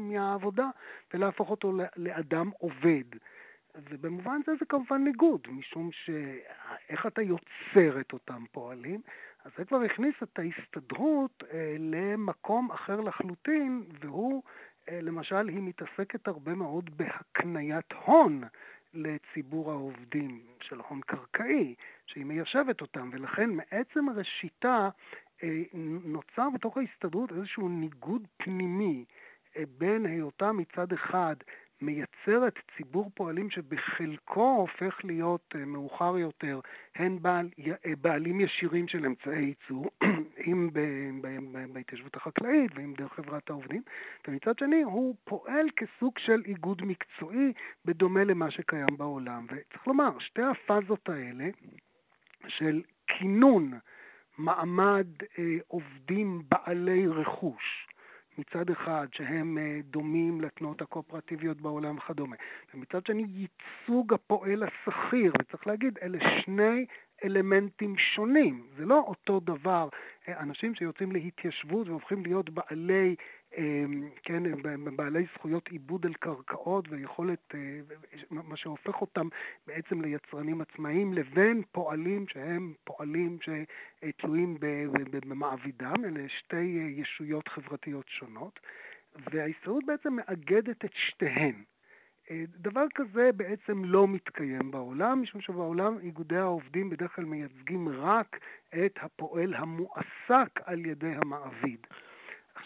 [0.01, 0.69] מהעבודה
[1.15, 3.05] ולהפוך אותו לאדם עובד.
[3.75, 9.01] ובמובן זה זה כמובן ניגוד, משום שאיך אתה יוצר את אותם פועלים,
[9.45, 14.43] אז זה כבר הכניס את ההסתדרות אה, למקום אחר לחלוטין, והוא,
[14.89, 18.43] אה, למשל, היא מתעסקת הרבה מאוד בהקניית הון
[18.95, 21.75] לציבור העובדים של הון קרקעי,
[22.07, 24.89] שהיא מיישבת אותם, ולכן מעצם ראשיתה
[26.05, 29.05] נוצר בתוך ההסתדרות איזשהו ניגוד פנימי
[29.57, 31.37] אה, בין היותה מצד אחד
[31.83, 36.61] מייצרת ציבור פועלים שבחלקו הופך להיות אה, מאוחר יותר
[36.95, 37.49] הן בעל,
[38.01, 39.91] בעלים ישירים של אמצעי ייצור,
[40.47, 40.71] אם
[41.73, 43.83] בהתיישבות החקלאית ואם דרך חברת העובדים,
[44.29, 47.53] ומצד שני הוא פועל כסוג של איגוד מקצועי
[47.85, 49.45] בדומה למה שקיים בעולם.
[49.45, 51.49] וצריך לומר, שתי הפאזות האלה
[52.49, 53.73] של כינון
[54.45, 55.07] מעמד
[55.39, 57.87] אה, עובדים בעלי רכוש.
[58.39, 62.37] מצד אחד שהם אה, דומים לתנועות הקואופרטיביות בעולם וכדומה,
[62.75, 66.87] ומצד שני ייצוג הפועל השכיר, וצריך להגיד, אלה שני
[67.25, 69.89] אלמנטים שונים, זה לא אותו דבר,
[70.29, 73.17] אה, אנשים שיוצאים להתיישבות והופכים להיות בעלי
[73.59, 74.43] אמ, כן,
[74.97, 77.81] בעלי זכויות עיבוד על קרקעות ויכולת, אה,
[78.31, 79.29] מה שהופך אותם
[79.67, 84.57] בעצם ליצרנים עצמאיים, לבין פועלים שהם פועלים שתלויים
[85.27, 88.61] במעבידם, אלה שתי ישויות חברתיות שונות,
[89.33, 91.63] וההסתדרות בעצם מאגדת את שתיהן.
[92.31, 98.41] אה, דבר כזה בעצם לא מתקיים בעולם, משום שבעולם איגודי העובדים בדרך כלל מייצגים רק
[98.85, 101.87] את הפועל המועסק על ידי המעביד.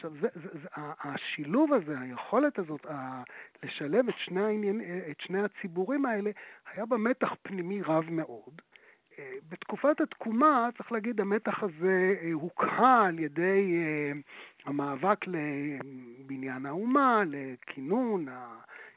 [0.05, 0.69] עכשיו, זה, זה, זה,
[1.05, 3.23] השילוב הזה, היכולת הזאת, ה,
[3.63, 6.31] לשלב את שני, העניין, את שני הציבורים האלה,
[6.73, 8.61] היה במתח פנימי רב מאוד.
[9.19, 14.13] אה, בתקופת התקומה, צריך להגיד, המתח הזה אה, הוקהה על ידי אה,
[14.65, 18.27] המאבק לבניין האומה, לכינון,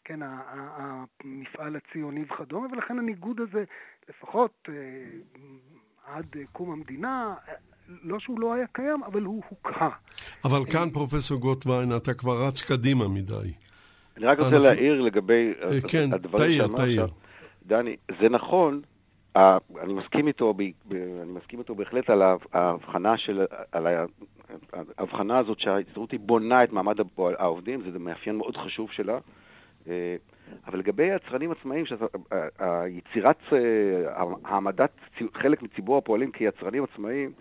[0.03, 3.63] כן, המפעל הציוני וכדומה, ולכן הניגוד הזה,
[4.09, 4.69] לפחות
[6.05, 7.35] עד קום המדינה,
[8.03, 9.89] לא שהוא לא היה קיים, אבל הוא הוקהה.
[10.45, 13.53] אבל כאן, פרופסור גוטווין, אתה כבר רץ קדימה מדי.
[14.17, 16.75] אני רק רוצה להעיר לגבי אה, כן, הדברים שאמרת.
[16.75, 17.05] תעיר, תעיר.
[17.65, 18.81] דני, זה נכון,
[19.81, 20.53] אני מסכים איתו,
[20.91, 22.21] אני מסכים איתו בהחלט על
[22.53, 23.87] ההבחנה של, על
[24.97, 29.17] ההבחנה הזאת שההסתדרות היא בונה את מעמד העובדים, זה מאפיין מאוד חשוב שלה.
[29.87, 30.15] אה,
[30.67, 31.85] אבל לגבי יצרנים עצמאיים,
[32.59, 34.91] היצירת, אה, העמדת
[35.33, 37.31] חלק מציבור הפועלים כיצרנים עצמאיים,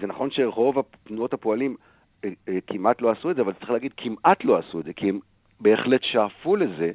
[0.00, 1.76] זה נכון שרוב תנועות הפועלים
[2.24, 4.92] אה, אה, כמעט לא עשו את זה, אבל צריך להגיד כמעט לא עשו את זה,
[4.92, 5.18] כי הם
[5.60, 6.90] בהחלט שאפו לזה.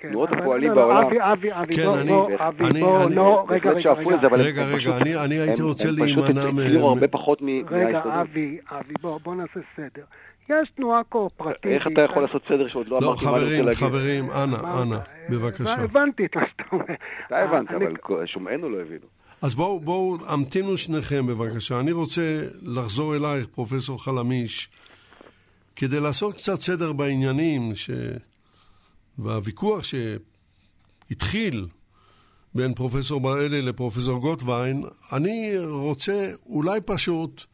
[0.00, 1.06] כן, תנועות הפועלים לא, לא, בעולם.
[1.06, 2.36] אבי, אבי, אבי, כן, בוא, אני- בוא, אני-
[2.70, 4.96] אבי, בוא, לא, רגע, רגע, רגע.
[4.96, 8.02] רגע, אני- הייתי רוצה הם פשוט להימנע מ- הצליחו הרבה פחות רגע.
[8.20, 10.04] אבי, אבי, בוא, בוא נעשה סדר.
[10.48, 11.74] יש תנועה קואופרטיבית.
[11.76, 13.78] איך אתה יכול לעשות סדר שעוד לא לא, אמרתי מה אני רוצה חברים, להגיד?
[13.80, 15.82] חברים, אנא, מה- אנא, אה, בבקשה.
[15.84, 16.84] הבנתי את מה שאתה אומר.
[17.26, 17.94] אתה הבנת, אבל
[18.26, 19.06] שומעינו לא הבינו.
[19.42, 21.80] אז בואו, בואו, המתינו שניכם בבקשה.
[21.80, 24.68] אני רוצה לחזור אלייך, פרופסור חלמיש,
[25.76, 27.90] כדי לעשות קצת סדר בעניינים, ש...
[29.18, 31.66] והוויכוח שהתחיל
[32.54, 37.44] בין פרופסור בראלי לפרופסור גוטווין, אני רוצה אולי פשוט,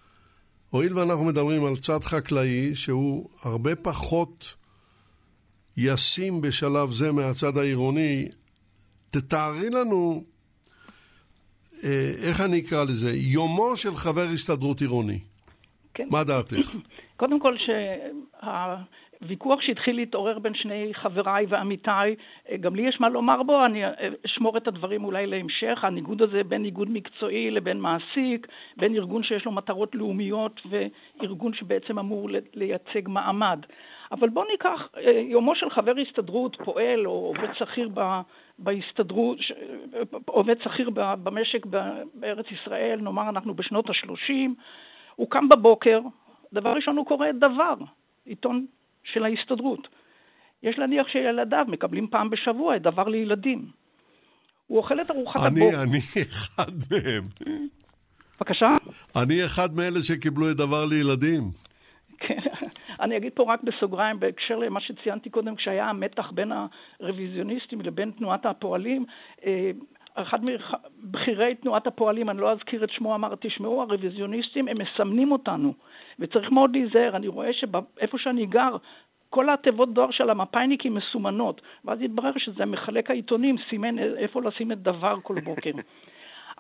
[0.71, 4.55] הואיל ואנחנו מדברים על צד חקלאי, שהוא הרבה פחות
[5.77, 8.29] ישים בשלב זה מהצד העירוני,
[9.11, 10.25] תתארי לנו
[12.29, 13.11] איך אני אקרא לזה?
[13.15, 15.19] יומו של חבר הסתדרות עירוני.
[15.95, 16.09] כן.
[16.11, 16.77] מה דעתך?
[17.21, 17.57] קודם כל
[19.23, 22.15] שהוויכוח שהתחיל להתעורר בין שני חבריי ועמיתיי,
[22.51, 23.91] אה, גם לי יש מה לומר בו, אני אה,
[24.27, 28.47] אשמור את הדברים אולי להמשך, הניגוד הזה בין איגוד מקצועי לבין מעסיק,
[28.77, 33.59] בין ארגון שיש לו מטרות לאומיות וארגון שבעצם אמור לייצג מעמד.
[34.13, 38.21] אבל בואו ניקח אה, יומו של חבר הסתדרות, פועל או עובד שכיר ב...
[38.59, 39.39] בהסתדרות,
[40.25, 41.67] עובד שכיר במשק
[42.15, 44.33] בארץ ישראל, נאמר אנחנו בשנות ה-30,
[45.17, 46.01] הוא קם בבוקר,
[46.53, 47.75] דבר ראשון הוא קורא את דבר,
[48.27, 48.67] עיתון
[49.05, 49.89] של ההסתדרות.
[50.63, 53.67] יש להניח שילדיו מקבלים פעם בשבוע את דבר לילדים.
[54.67, 55.83] הוא אוכל את ארוחת אני, הבוקר.
[55.83, 57.23] אני אחד מהם.
[58.41, 58.77] בבקשה?
[59.17, 61.43] אני אחד מאלה שקיבלו את דבר לילדים.
[63.07, 66.53] אני אגיד פה רק בסוגריים, בהקשר למה שציינתי קודם, כשהיה המתח בין
[67.01, 69.05] הרוויזיוניסטים לבין תנועת הפועלים,
[69.45, 69.71] אה,
[70.15, 75.75] אחד מבכירי תנועת הפועלים, אני לא אזכיר את שמו, אמר, תשמעו, הרוויזיוניסטים, הם מסמנים אותנו,
[76.19, 77.17] וצריך מאוד להיזהר.
[77.17, 78.77] אני רואה שאיפה שאני גר,
[79.31, 84.83] כל התיבות דואר של המפאיניקים מסומנות, ואז התברר שזה מחלק העיתונים, סימן איפה לשים את
[84.83, 85.71] דבר כל בוקר.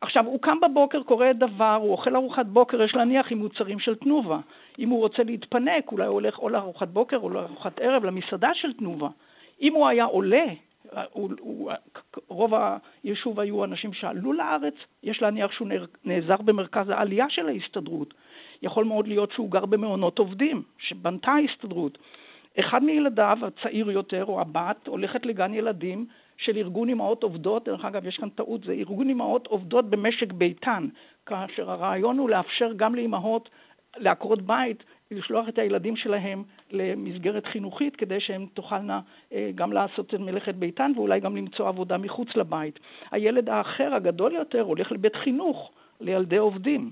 [0.00, 3.78] עכשיו, הוא קם בבוקר, קורא את דבר, הוא אוכל ארוחת בוקר, יש להניח עם מוצרים
[3.78, 4.38] של תנובה.
[4.78, 8.72] אם הוא רוצה להתפנק, אולי הוא הולך או לארוחת בוקר או לארוחת ערב, למסעדה של
[8.72, 9.08] תנובה.
[9.60, 10.44] אם הוא היה עולה,
[11.12, 11.70] הוא, הוא,
[12.28, 12.52] רוב
[13.04, 15.68] היישוב היו אנשים שעלו לארץ, יש להניח שהוא
[16.04, 18.14] נעזר במרכז העלייה של ההסתדרות.
[18.62, 21.98] יכול מאוד להיות שהוא גר במעונות עובדים, שבנתה ההסתדרות.
[22.60, 26.06] אחד מילדיו, הצעיר יותר, או הבת, הולכת לגן ילדים
[26.38, 30.88] של ארגון אמהות עובדות, דרך אגב, יש כאן טעות, זה ארגון אמהות עובדות במשק ביתן,
[31.26, 33.48] כאשר הרעיון הוא לאפשר גם לאמהות
[33.96, 39.00] לעקרות בית, לשלוח את הילדים שלהם למסגרת חינוכית, כדי שהן תוכלנה
[39.54, 42.78] גם לעשות את מלאכת ביתן ואולי גם למצוא עבודה מחוץ לבית.
[43.10, 45.70] הילד האחר, הגדול יותר, הולך לבית חינוך
[46.00, 46.90] לילדי עובדים.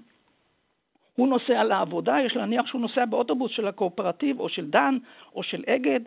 [1.17, 4.99] הוא נוסע לעבודה, יש להניח שהוא נוסע באוטובוס של הקואופרטיב או של דן
[5.35, 6.01] או של אגד,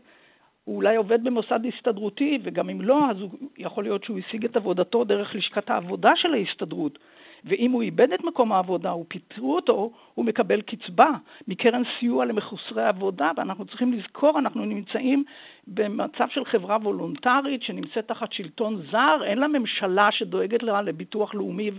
[0.68, 4.56] הוא אולי עובד במוסד הסתדרותי, וגם אם לא, אז הוא, יכול להיות שהוא השיג את
[4.56, 7.00] עבודתו דרך לשכת העבודה של ההסתדרות.
[7.46, 11.10] ואם הוא איבד את מקום העבודה, או פיטרו אותו, הוא מקבל קצבה
[11.48, 15.24] מקרן סיוע למחוסרי עבודה, ואנחנו צריכים לזכור, אנחנו נמצאים
[15.68, 21.72] במצב של חברה וולונטרית שנמצאת תחת שלטון זר, אין לה ממשלה שדואגת לה לביטוח לאומי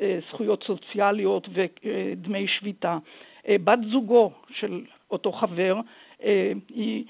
[0.00, 2.98] וזכויות סוציאליות ודמי שביתה.
[3.48, 4.80] בת זוגו של
[5.10, 5.80] אותו חבר,
[6.68, 7.04] היא,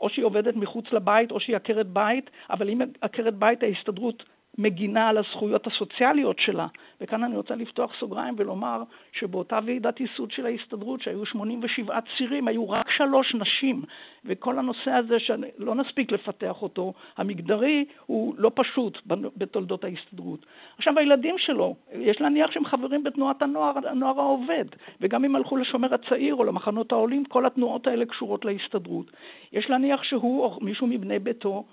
[0.00, 4.22] או שהיא עובדת מחוץ לבית או שהיא עקרת בית, אבל אם עקרת בית ההסתדרות
[4.60, 6.66] מגינה על הזכויות הסוציאליות שלה.
[7.00, 12.70] וכאן אני רוצה לפתוח סוגריים ולומר שבאותה ועידת ייסוד של ההסתדרות, שהיו 87 צירים, היו
[12.70, 13.82] רק שלוש נשים.
[14.24, 18.98] וכל הנושא הזה, שלא נספיק לפתח אותו, המגדרי, הוא לא פשוט
[19.36, 20.46] בתולדות ההסתדרות.
[20.78, 24.64] עכשיו, הילדים שלו, יש להניח שהם חברים בתנועת הנוער, הנוער העובד,
[25.00, 29.10] וגם אם הלכו לשומר הצעיר או למחנות העולים, כל התנועות האלה קשורות להסתדרות.
[29.52, 31.64] יש להניח שהוא או מישהו מבני ביתו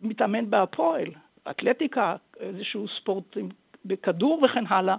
[0.00, 1.10] מתאמן בהפועל.
[1.50, 3.36] אתלטיקה, איזשהו ספורט
[3.84, 4.96] בכדור וכן הלאה.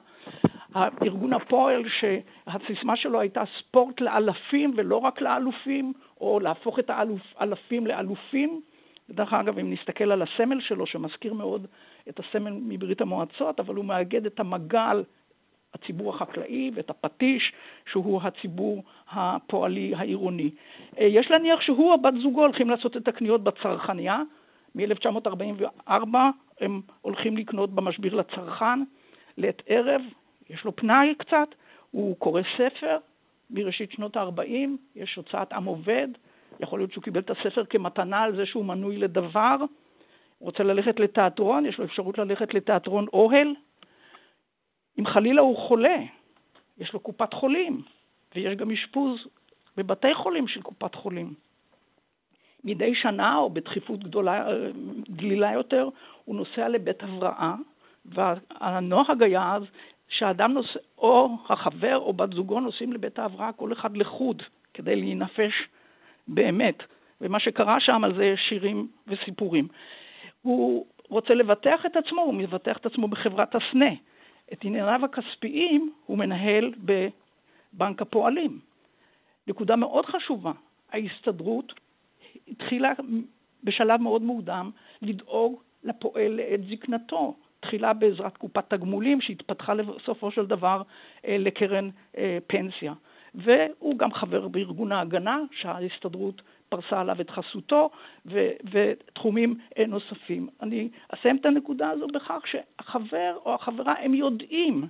[1.04, 6.90] ארגון הפועל שהסיסמה שלו הייתה ספורט לאלפים ולא רק לאלופים, או להפוך את
[7.38, 8.62] האלפים לאלופים.
[9.10, 11.68] דרך אגב, אם נסתכל על הסמל שלו, שמזכיר מאוד
[12.10, 15.04] את הסמל מברית המועצות, אבל הוא מאגד את המגל,
[15.74, 17.54] הציבור החקלאי, ואת הפטיש,
[17.92, 20.50] שהוא הציבור הפועלי העירוני.
[20.98, 24.22] יש להניח שהוא או בת זוגו הולכים לעשות את הקניות בצרכניה,
[24.76, 26.18] מ-1944
[26.62, 28.84] הם הולכים לקנות במשביר לצרכן,
[29.38, 30.02] לעת ערב,
[30.50, 31.48] יש לו פנאי קצת,
[31.92, 32.98] הוא קורא ספר,
[33.50, 36.08] מראשית שנות ה-40, יש הוצאת עם עובד,
[36.60, 39.56] יכול להיות שהוא קיבל את הספר כמתנה על זה שהוא מנוי לדבר,
[40.40, 43.56] רוצה ללכת לתיאטרון, יש לו אפשרות ללכת לתיאטרון אוהל.
[45.00, 45.98] אם חלילה הוא חולה,
[46.78, 47.82] יש לו קופת חולים,
[48.36, 49.28] ויש גם אשפוז
[49.78, 51.34] בבתי חולים של קופת חולים.
[52.64, 54.48] מדי שנה, או בדחיפות גדולה,
[55.10, 55.90] דלילה יותר,
[56.26, 57.56] הוא נוסע לבית הבראה,
[58.06, 59.64] והנוהג היה אז
[60.10, 64.44] שהאדם נוסע, או החבר או בת זוגו נוסעים לבית ההבראה, כל אחד לחוד,
[64.74, 65.54] כדי להינפש
[66.28, 66.84] באמת.
[67.22, 69.68] ומה שקרה שם על זה שירים וסיפורים.
[70.42, 73.92] הוא רוצה לבטח את עצמו, הוא מבטח את עצמו בחברת הסנה.
[74.54, 78.60] את ענייניו הכספיים הוא מנהל בבנק הפועלים.
[79.48, 80.52] נקודה מאוד חשובה,
[80.92, 81.74] ההסתדרות
[82.48, 82.92] התחילה
[83.64, 87.36] בשלב מאוד מוקדם לדאוג לפועל לעת זקנתו.
[87.60, 90.82] תחילה בעזרת קופת תגמולים שהתפתחה בסופו של דבר
[91.28, 92.94] אה, לקרן אה, פנסיה.
[93.36, 97.90] והוא גם חבר בארגון ההגנה שההסתדרות פרסה עליו את חסותו
[98.26, 100.50] ו- ותחומים אה, נוספים.
[100.62, 104.86] אני אסיים את הנקודה הזו בכך שהחבר או החברה הם יודעים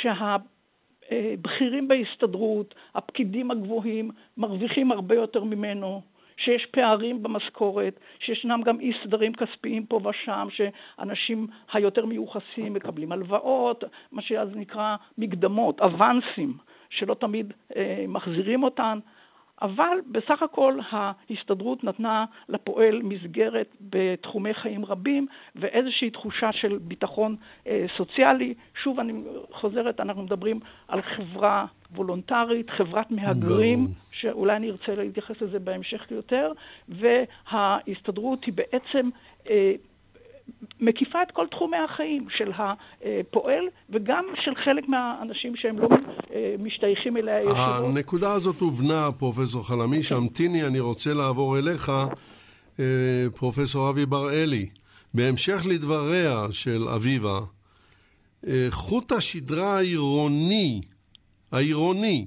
[0.00, 6.02] שהבכירים בהסתדרות, הפקידים הגבוהים, מרוויחים הרבה יותר ממנו,
[6.36, 13.84] שיש פערים במשכורת, שישנם גם אי סדרים כספיים פה ושם, שאנשים היותר מיוחסים מקבלים הלוואות,
[14.12, 16.56] מה שאז נקרא מקדמות, אבנסים,
[16.90, 18.98] שלא תמיד אה, מחזירים אותן.
[19.62, 27.86] אבל בסך הכל ההסתדרות נתנה לפועל מסגרת בתחומי חיים רבים ואיזושהי תחושה של ביטחון אה,
[27.96, 28.54] סוציאלי.
[28.74, 29.12] שוב, אני
[29.52, 36.52] חוזרת, אנחנו מדברים על חברה וולונטרית, חברת מהגרים, שאולי אני ארצה להתייחס לזה בהמשך יותר,
[36.88, 39.08] וההסתדרות היא בעצם
[39.50, 39.72] אה,
[40.80, 45.88] מקיפה את כל תחומי החיים של הפועל וגם של חלק מהאנשים שהם לא
[46.34, 47.84] אה, משתייכים אליה ישירות.
[47.84, 50.12] הנקודה הזאת הובנה, פרופסור חלמיש.
[50.12, 51.92] המתיני, אני רוצה לעבור אליך,
[52.80, 52.84] אה,
[53.36, 54.68] פרופסור אבי בראלי.
[55.14, 57.38] בהמשך לדבריה של אביבה,
[58.46, 60.80] אה, חוט השדרה העירוני,
[61.52, 62.26] העירוני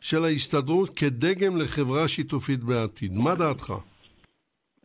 [0.00, 3.18] של ההסתדרות כדגם לחברה שיתופית בעתיד.
[3.18, 3.72] מה דעתך?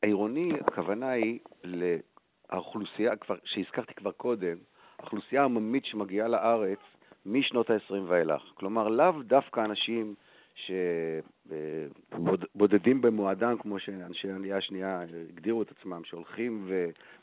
[0.04, 1.40] העירוני, הכוונה היא
[2.49, 4.58] האוכלוסייה, כבר, שהזכרתי כבר קודם,
[4.99, 6.79] האוכלוסייה העממית שמגיעה לארץ
[7.25, 8.41] משנות ה-20 ואילך.
[8.53, 10.15] כלומר, לאו דווקא אנשים
[12.15, 16.67] שבודדים במועדם, כמו שאנשי העלייה השנייה הגדירו את עצמם, שהולכים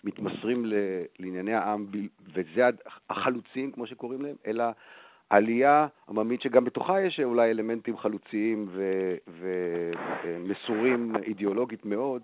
[0.04, 0.64] ומתמסרים
[1.18, 1.86] לענייני העם,
[2.34, 2.68] וזה
[3.10, 4.64] החלוצים, כמו שקוראים להם, אלא
[5.30, 8.68] עלייה עממית שגם בתוכה יש אולי אלמנטים חלוציים
[10.24, 12.22] ומסורים אידיאולוגית מאוד,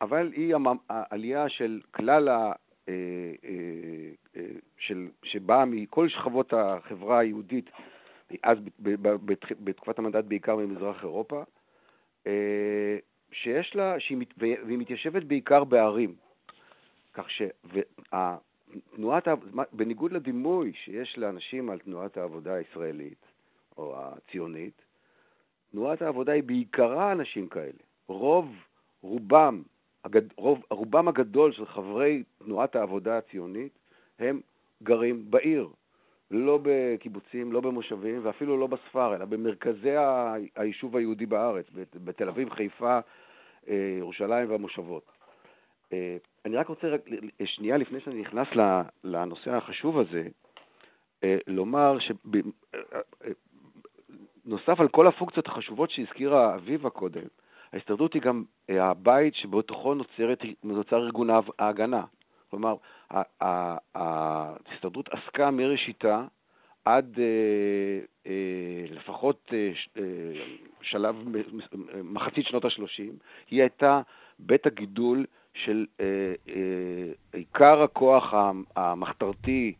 [0.00, 0.54] אבל היא
[0.88, 2.52] העלייה של כלל ה...
[2.88, 2.94] אה,
[3.44, 4.46] אה, אה,
[4.78, 7.70] של, שבאה מכל שכבות החברה היהודית,
[8.42, 8.58] אז
[9.64, 11.42] בתקופת המנדט בעיקר ממזרח אירופה,
[13.32, 16.14] שיש לה, שהיא, והיא מתיישבת בעיקר בערים.
[17.14, 17.26] כך
[18.90, 19.28] שתנועת,
[19.72, 23.26] בניגוד לדימוי שיש לאנשים על תנועת העבודה הישראלית,
[23.76, 24.82] או הציונית,
[25.70, 27.78] תנועת העבודה היא בעיקרה אנשים כאלה.
[28.08, 28.54] רוב,
[29.02, 29.62] רובם,
[30.06, 30.22] הגד...
[30.36, 33.78] רוב, רובם הגדול של חברי תנועת העבודה הציונית
[34.18, 34.40] הם
[34.82, 35.68] גרים בעיר,
[36.30, 39.94] לא בקיבוצים, לא במושבים ואפילו לא בספר, אלא במרכזי
[40.56, 42.98] היישוב היהודי בארץ, בתל אביב, חיפה,
[43.68, 45.10] אה, ירושלים והמושבות.
[45.92, 47.00] אה, אני רק רוצה, רק,
[47.44, 48.48] שנייה לפני שאני נכנס
[49.04, 50.28] לנושא החשוב הזה,
[51.24, 51.98] אה, לומר
[54.44, 57.26] שנוסף על כל הפונקציות החשובות שהזכירה אביבה קודם,
[57.76, 62.04] ההסתדרות היא גם אה, הבית שבתוכו נוצרת, נוצר ארגון ההגנה.
[62.50, 62.76] כלומר,
[63.94, 66.24] ההסתדרות עסקה מראשיתה
[66.84, 67.24] עד אה,
[68.26, 69.52] אה, לפחות
[70.82, 71.16] שלב,
[72.04, 73.02] מחצית שנות ה-30,
[73.50, 74.00] היא הייתה
[74.38, 75.86] בית הגידול של
[77.32, 78.34] עיקר הכוח
[78.76, 79.74] המחתרתי,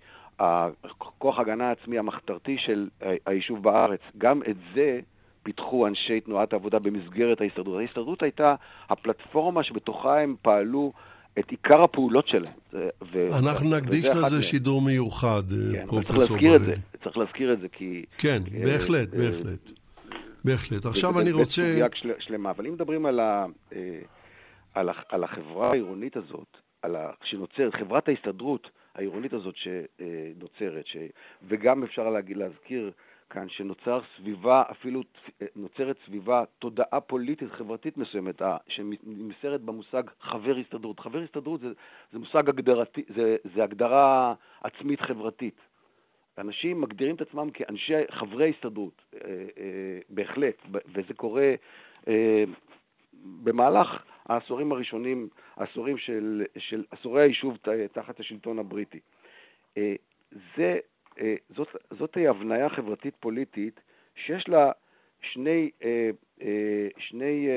[0.99, 2.89] כוח ההגנה העצמי המחתרתי של
[3.27, 4.01] היישוב בארץ.
[4.19, 5.01] גם את זה
[5.47, 7.81] פיתחו אנשי תנועת העבודה במסגרת ההסתדרות.
[7.81, 8.55] ההסתדרות הייתה
[8.89, 10.93] הפלטפורמה שבתוכה הם פעלו
[11.39, 12.53] את עיקר הפעולות שלהם.
[12.73, 16.75] ו- אנחנו נקדיש לזה שידור מיוחד, כן, פרופסור ברלי.
[17.05, 18.05] צריך להזכיר את זה, כי...
[18.19, 19.71] כן, uh, בהחלט, uh, בהחלט.
[20.45, 20.87] בהחלט.
[20.87, 21.63] עכשיו אני רוצה...
[21.63, 23.75] זה של, שלמה, אבל אם מדברים על, ה, uh,
[24.75, 30.97] על, ה, על החברה העירונית הזאת, על ה, שנוצרת, חברת ההסתדרות העירונית הזאת שנוצרת, ש,
[31.49, 32.91] וגם אפשר להגיד, להזכיר
[33.31, 35.03] כאן, שנוצר סביבה, אפילו
[35.57, 41.01] נוצרת סביבה, תודעה פוליטית חברתית מסוימת, שנמסרת במושג חבר הסתדרות.
[41.01, 41.69] חבר הסתדרות זה,
[42.13, 45.61] זה מושג הגדרתי, זה, זה הגדרה עצמית חברתית.
[46.39, 51.55] אנשים מגדירים את עצמם כאנשי, חברי הסתדרות, אה, אה, בהחלט, וזה קורה
[52.09, 52.45] אה,
[53.45, 57.57] במהלך העשורים הראשונים, העשורים של, של עשורי היישוב
[57.93, 59.01] תחת השלטון הבריטי.
[60.57, 60.79] זה
[61.57, 63.81] זאת, זאת הבניה חברתית-פוליטית
[64.15, 64.73] שיש לה
[65.21, 65.71] שני,
[66.99, 67.49] שני,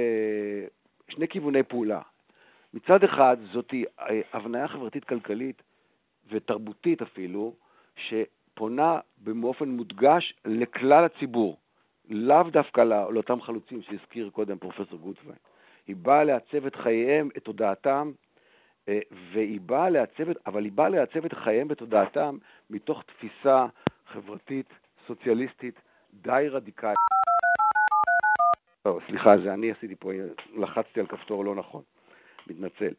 [1.09, 2.01] שני כיווני פעולה.
[2.73, 3.73] מצד אחד, זאת
[4.33, 5.61] הבניה חברתית-כלכלית
[6.29, 7.53] ותרבותית אפילו,
[7.95, 11.57] שפונה באופן מודגש לכלל הציבור,
[12.09, 15.35] לאו דווקא לאותם חלוצים שהזכיר קודם פרופסור גוטווין.
[15.87, 18.28] היא באה לעצב את חייהם, את תודעתם, אה,
[19.33, 22.37] והיא באה לעצב, אבל היא באה לעצב את חייהם ותודעתם
[22.69, 23.65] מתוך תפיסה
[24.13, 24.69] חברתית,
[25.07, 25.75] סוציאליסטית,
[26.13, 26.97] די רדיקלית.
[28.85, 30.11] לא, סליחה, זה אני עשיתי פה,
[30.55, 31.81] לחצתי על כפתור לא נכון,
[32.47, 32.93] מתנצל.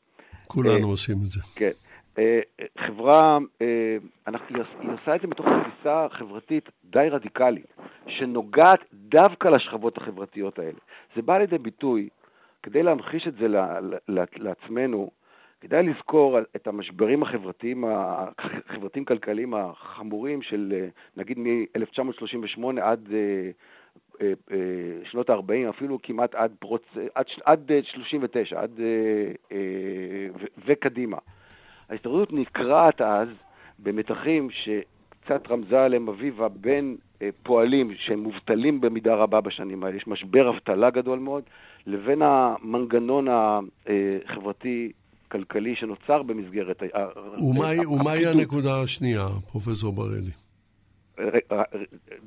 [0.47, 1.41] כולנו אה, עושים את זה.
[1.57, 1.71] כן.
[2.19, 2.41] אה,
[2.79, 7.67] חברה, היא עושה את זה מתוך תפיסה חברתית די רדיקלית,
[8.07, 10.79] שנוגעת דווקא לשכבות החברתיות האלה.
[11.17, 12.09] זה בא לידי ביטוי,
[12.63, 13.47] כדי להמחיש את זה
[14.37, 15.11] לעצמנו,
[15.61, 23.51] כדאי לזכור את המשברים החברתיים, החברתיים-כלכליים החמורים של נגיד מ-1938 עד אה,
[24.21, 24.57] אה, אה,
[25.11, 26.83] שנות ה-40, אפילו כמעט עד, פרוץ,
[27.15, 31.19] עד, עד 39, עד, ו, וקדימה.
[31.89, 33.29] ההסתדרות נקרעת אז
[33.79, 36.97] במתחים שקצת רמזה עליהם אביבה בין
[37.43, 41.43] פועלים שהם מובטלים במידה רבה בשנים האלה, יש משבר אבטלה גדול מאוד,
[41.87, 44.93] לבין המנגנון החברתי
[45.31, 46.83] כלכלי שנוצר במסגרת...
[47.89, 50.31] ומהי הנקודה השנייה, פרופסור בראלי?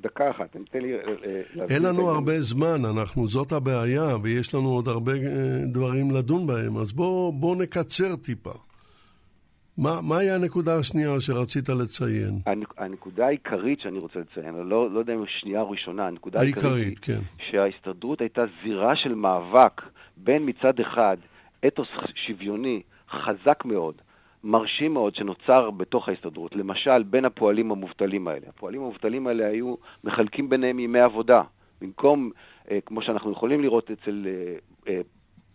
[0.02, 0.94] דקה אחת, תן לי...
[1.70, 5.14] אין לנו הרבה זמן, אנחנו, זאת הבעיה, ויש לנו עוד הרבה
[5.72, 8.54] דברים לדון בהם, אז בואו בוא נקצר טיפה.
[9.78, 12.40] מה, מהי הנקודה השנייה שרצית לציין?
[12.78, 17.00] הנקודה העיקרית שאני רוצה לציין, לא, לא יודע אם שנייה או ראשונה, הנקודה העיקרית, העיקרית
[17.00, 17.20] כן.
[17.52, 19.82] שההסתדרות הייתה זירה של מאבק
[20.18, 21.18] בין מצד אחד
[21.68, 21.88] אתוס
[22.28, 22.82] שוויוני
[23.14, 23.96] חזק מאוד,
[24.44, 28.48] מרשים מאוד, שנוצר בתוך ההסתדרות, למשל בין הפועלים המובטלים האלה.
[28.50, 31.42] הפועלים המובטלים האלה היו מחלקים ביניהם ימי עבודה.
[31.82, 32.32] במקום,
[32.72, 34.56] אה, כמו שאנחנו יכולים לראות אצל אה,
[34.88, 35.02] אה,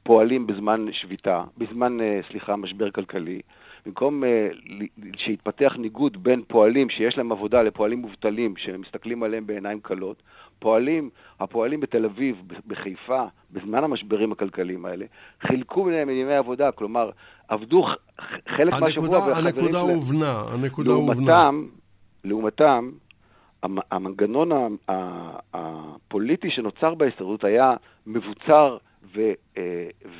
[0.02, 3.40] פועלים בזמן שביתה, בזמן, אה, סליחה, משבר כלכלי,
[3.86, 4.48] במקום אה,
[5.16, 10.22] שיתפתח ניגוד בין פועלים שיש להם עבודה לפועלים מובטלים שמסתכלים עליהם בעיניים כלות,
[10.58, 12.36] פועלים, הפועלים בתל אביב,
[12.66, 15.04] בחיפה, בזמן המשברים הכלכליים האלה,
[15.46, 17.10] חילקו ביניהם ימי עבודה, כלומר,
[17.48, 17.84] עבדו
[18.48, 21.50] חלק הנקודה, מהשבוע והחברים הנקודה הובנה, הנקודה הובנה.
[22.24, 22.90] לעומתם,
[23.62, 24.76] המנגנון
[25.54, 27.74] הפוליטי שנוצר בהסתדרות היה
[28.06, 28.76] מבוצר
[29.18, 29.32] אה,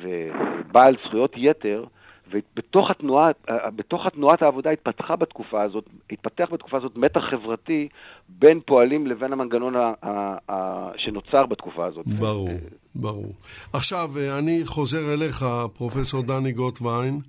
[0.01, 1.85] ובעל זכויות יתר,
[2.31, 3.31] ובתוך התנועה,
[3.75, 7.87] בתוך התנועת העבודה התפתחה בתקופה הזאת, התפתח בתקופה הזאת מתח חברתי
[8.29, 12.07] בין פועלים לבין המנגנון ה, ה, ה, שנוצר בתקופה הזאת.
[12.07, 12.49] ברור,
[12.95, 13.33] ברור.
[13.73, 14.09] עכשיו,
[14.39, 17.19] אני חוזר אליך, פרופסור דני גוטווין.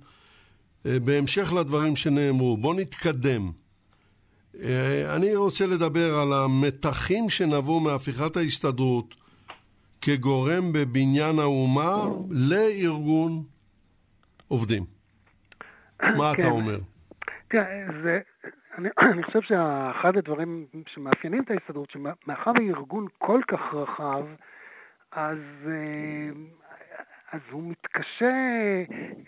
[0.85, 3.51] בהמשך לדברים שנאמרו, בוא נתקדם.
[5.15, 9.15] אני רוצה לדבר על המתחים שנבעו מהפיכת ההסתדרות
[10.01, 13.43] כגורם בבניין האומה לארגון
[14.51, 14.83] עובדים.
[16.17, 16.47] מה אתה כן.
[16.47, 16.77] אומר?
[17.47, 18.19] תראה, זה,
[18.77, 24.25] אני, אני חושב שאחד הדברים שמאפיינים את ההסתדרות, שמאחר והיא ארגון כל כך רחב,
[25.11, 25.37] אז,
[25.67, 26.29] אה,
[27.31, 28.33] אז הוא מתקשה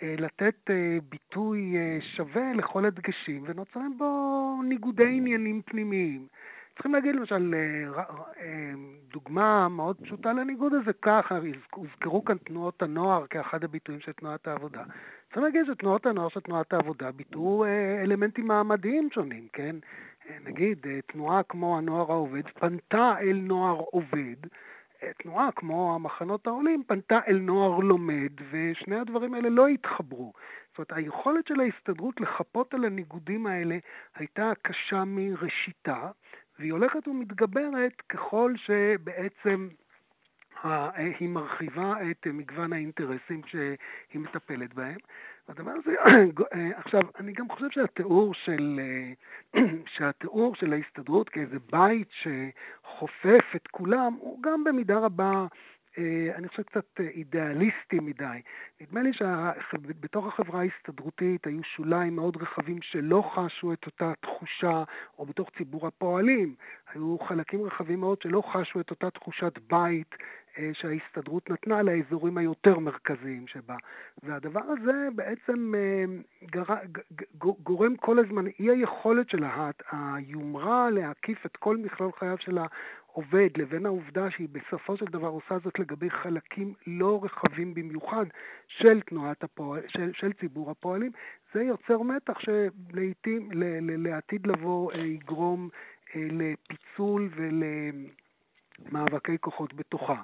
[0.03, 1.75] אה, לתת אה, ביטוי
[2.15, 6.27] שווה לכל הדגשים, ונוצרים בו ניגודי עניינים פנימיים.
[6.73, 8.03] צריכים להגיד למשל, אה,
[8.39, 8.71] אה,
[9.11, 11.39] דוגמה מאוד פשוטה לניגוד הזה, ככה,
[11.71, 14.83] הוזכרו כאן תנועות הנוער כאחד הביטויים של תנועת העבודה.
[15.33, 19.75] צריך להגיד שתנועות הנוער של תנועת העבודה ביטאו אה, אלמנטים מעמדיים שונים, כן?
[20.45, 24.35] נגיד, תנועה כמו הנוער העובד פנתה אל נוער עובד,
[25.17, 30.33] תנועה כמו המחנות העולים פנתה אל נוער לומד, ושני הדברים האלה לא התחברו.
[30.69, 33.77] זאת אומרת, היכולת של ההסתדרות לחפות על הניגודים האלה
[34.15, 36.11] הייתה קשה מראשיתה,
[36.59, 39.67] והיא הולכת ומתגברת ככל שבעצם
[41.19, 44.97] היא מרחיבה את מגוון האינטרסים שהיא מטפלת בהם.
[45.47, 45.95] והדבר הזה,
[46.85, 48.79] עכשיו, אני גם חושב שהתיאור של,
[49.97, 55.45] שהתיאור של ההסתדרות כאיזה בית שחופף את כולם, הוא גם במידה רבה אה,
[56.35, 58.41] אני חושב קצת אה, אידיאליסטי מדי.
[58.81, 64.83] נדמה לי שבתוך החברה ההסתדרותית היו שוליים מאוד רחבים שלא חשו את אותה תחושה,
[65.19, 66.55] או בתוך ציבור הפועלים,
[66.93, 70.17] היו חלקים רחבים מאוד שלא חשו את אותה תחושת בית אה,
[70.73, 73.75] שההסתדרות נתנה לאזורים היותר מרכזיים שבה.
[74.23, 75.73] והדבר הזה בעצם
[77.63, 79.43] גורם כל הזמן, אי היכולת של
[79.91, 82.57] היומרה להקיף את כל מכלול חייו של
[83.13, 88.25] עובד לבין העובדה שהיא בסופו של דבר עושה זאת לגבי חלקים לא רחבים במיוחד
[88.67, 91.11] של תנועת הפועל, של, של ציבור הפועלים,
[91.53, 92.37] זה יוצר מתח
[93.51, 95.69] ל, לעתיד לבוא, אה, יגרום
[96.15, 97.29] לפיצול
[98.79, 100.21] ולמאבקי כוחות בתוכה.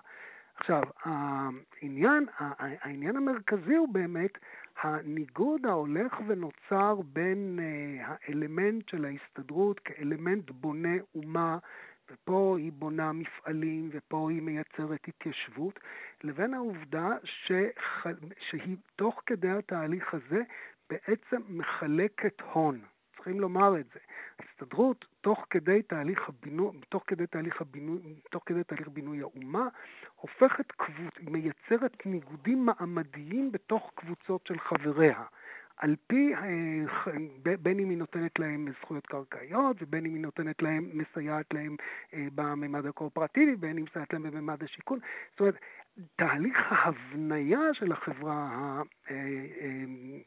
[0.55, 2.25] עכשיו, העניין,
[2.57, 4.37] העניין המרכזי הוא באמת
[4.81, 7.59] הניגוד ההולך ונוצר בין
[8.01, 11.57] האלמנט של ההסתדרות כאלמנט בונה אומה
[12.11, 15.79] ופה היא בונה מפעלים ופה היא מייצרת התיישבות,
[16.23, 18.05] לבין העובדה שח...
[18.49, 20.41] שהיא תוך כדי התהליך הזה
[20.89, 22.79] בעצם מחלקת הון.
[23.19, 23.99] צריכים לומר את זה.
[24.39, 27.99] ההסתדרות, תוך כדי תהליך הבינוי, תוך כדי תהליך הבינוי,
[28.31, 29.67] תוך כדי תהליך בינוי האומה,
[30.15, 31.13] הופכת קבוצ...
[31.21, 35.23] מייצרת ניגודים מעמדיים בתוך קבוצות של חבריה.
[35.79, 40.89] על פי, אה, בין אם היא נותנת להם זכויות קרקעיות ובין אם היא נותנת להם,
[40.93, 41.75] מסייעת להם
[42.13, 44.99] אה, בממד הקואופרטיבי, בין אם מסייעת להם בממד השיכון.
[45.31, 45.55] זאת אומרת,
[46.15, 48.81] תהליך ההבניה של החברה,
[49.11, 49.15] אה,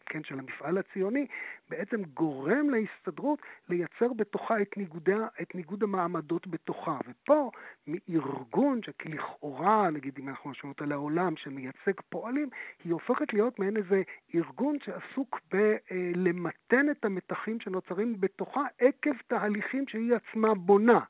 [0.07, 1.27] כן, של המפעל הציוני,
[1.69, 6.99] בעצם גורם להסתדרות לייצר בתוכה את, ניגודי, את ניגוד המעמדות בתוכה.
[7.09, 7.51] ופה,
[7.87, 12.49] מארגון שכלכאורה, נגיד אם אנחנו משווים אותה לעולם, שמייצג פועלים,
[12.85, 14.03] היא הופכת להיות מעין איזה
[14.35, 21.01] ארגון שעסוק בלמתן את המתחים שנוצרים בתוכה עקב תהליכים שהיא עצמה בונה.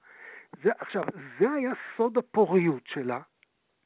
[0.63, 1.03] זה, עכשיו,
[1.39, 3.21] זה היה סוד הפוריות שלה,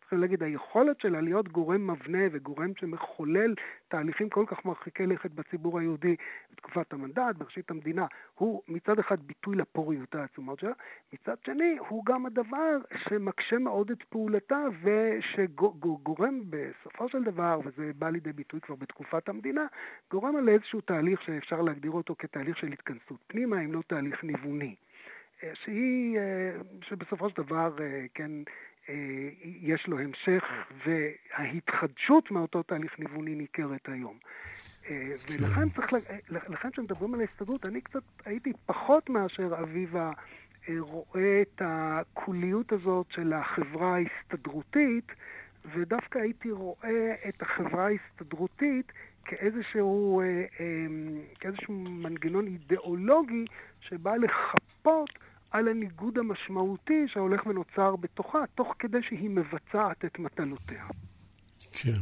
[0.07, 3.55] צריכים להגיד, היכולת שלה להיות גורם מבנה וגורם שמחולל
[3.89, 6.17] תהליכים כל כך מרחיקי לכת בציבור היהודי
[6.53, 10.73] בתקופת המנדט, בראשית המדינה, הוא מצד אחד ביטוי לפוריות העצומות שלה,
[11.13, 12.79] מצד שני הוא גם הדבר
[13.09, 19.67] שמקשה מאוד את פעולתה ושגורם בסופו של דבר, וזה בא לידי ביטוי כבר בתקופת המדינה,
[20.11, 24.75] גורם על איזשהו תהליך שאפשר להגדיר אותו כתהליך של התכנסות פנימה, אם לא תהליך ניווני.
[25.43, 26.51] אה, שהיא, אה,
[26.83, 28.31] שבסופו של דבר, אה, כן,
[29.43, 30.45] יש לו המשך,
[30.87, 34.19] וההתחדשות מאותו תהליך ניווני ניכרת היום.
[34.91, 35.93] אה, ולכן צריך,
[36.29, 40.11] לכן כשמדברים על ההסתדרות, אני קצת הייתי פחות מאשר אביבה
[40.69, 45.13] אה, רואה את הקוליות הזאת של החברה ההסתדרותית,
[45.75, 48.93] ודווקא הייתי רואה את החברה ההסתדרותית
[49.25, 50.23] כאיזשהו,
[51.41, 53.45] כאיזשהו מנגנון אידיאולוגי
[53.81, 55.11] שבא לחפות
[55.57, 60.85] על הניגוד המשמעותי שהולך ונוצר בתוכה, תוך כדי שהיא מבצעת את מטלותיה.
[61.73, 61.99] כן.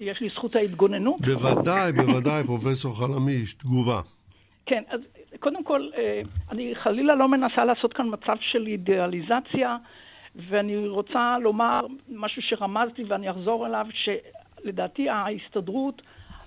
[0.00, 1.20] יש לי זכות ההתגוננות?
[1.20, 4.00] בוודאי, בוודאי, פרופסור חלמיש, תגובה.
[4.66, 5.00] כן, אז
[5.40, 9.76] קודם כל, אה, אני חלילה לא מנסה לעשות כאן מצב של אידיאליזציה,
[10.48, 16.02] ואני רוצה לומר משהו שרמזתי ואני אחזור אליו, שלדעתי ההסתדרות,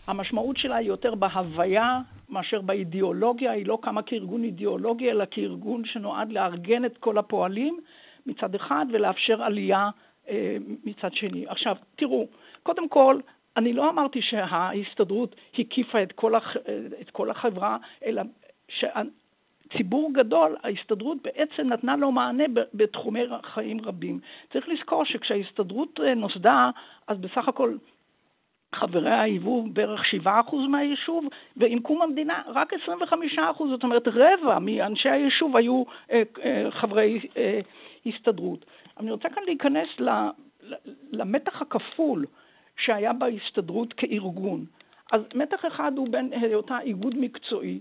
[0.08, 2.00] המשמעות שלה היא יותר בהוויה
[2.32, 7.80] מאשר באידיאולוגיה, היא לא קמה כארגון אידיאולוגי, אלא כארגון שנועד לארגן את כל הפועלים
[8.26, 9.90] מצד אחד ולאפשר עלייה
[10.30, 11.46] אה, מצד שני.
[11.48, 12.28] עכשיו, תראו,
[12.64, 13.20] קודם כל,
[13.58, 16.58] אני לא אמרתי שההסתדרות הקיפה את כל, הח...
[17.02, 18.22] את כל החברה, אלא
[18.68, 24.20] שציבור גדול, ההסתדרות בעצם נתנה לו מענה בתחומי חיים רבים.
[24.54, 26.70] צריך לזכור שכשההסתדרות אה, נוסדה,
[27.08, 27.76] אז בסך הכל
[28.76, 30.28] חבריה היוו בערך 7%
[30.70, 31.26] מהיישוב,
[31.58, 32.78] ועם קום המדינה רק 25%,
[33.58, 37.60] זאת אומרת רבע מאנשי היישוב היו אה, אה, חברי אה,
[38.06, 38.66] הסתדרות.
[39.00, 39.88] אני רוצה כאן להיכנס
[41.12, 42.26] למתח הכפול
[42.78, 44.66] שהיה בהסתדרות כארגון.
[45.12, 47.80] אז מתח אחד הוא בין היותה איגוד מקצועי,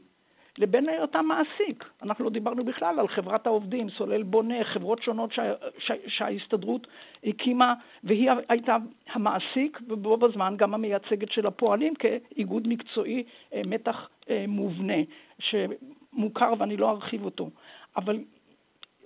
[0.58, 1.84] לבין היותם מעסיק.
[2.02, 6.86] אנחנו לא דיברנו בכלל על חברת העובדים, סולל בונה, חברות שונות שה, שה, שההסתדרות
[7.24, 7.74] הקימה,
[8.04, 8.76] והיא הייתה
[9.12, 13.24] המעסיק ובו בזמן גם המייצגת של הפועלים כאיגוד מקצועי
[13.54, 15.02] אה, מתח אה, מובנה,
[15.38, 17.50] שמוכר ואני לא ארחיב אותו.
[17.96, 18.18] אבל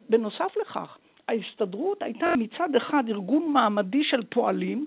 [0.09, 4.86] בנוסף לכך, ההסתדרות הייתה מצד אחד ארגון מעמדי של פועלים,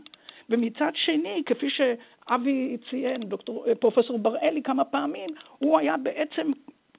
[0.49, 5.29] ומצד שני, כפי שאבי ציין, דוקטור, פרופסור בראלי כמה פעמים,
[5.59, 6.51] הוא היה בעצם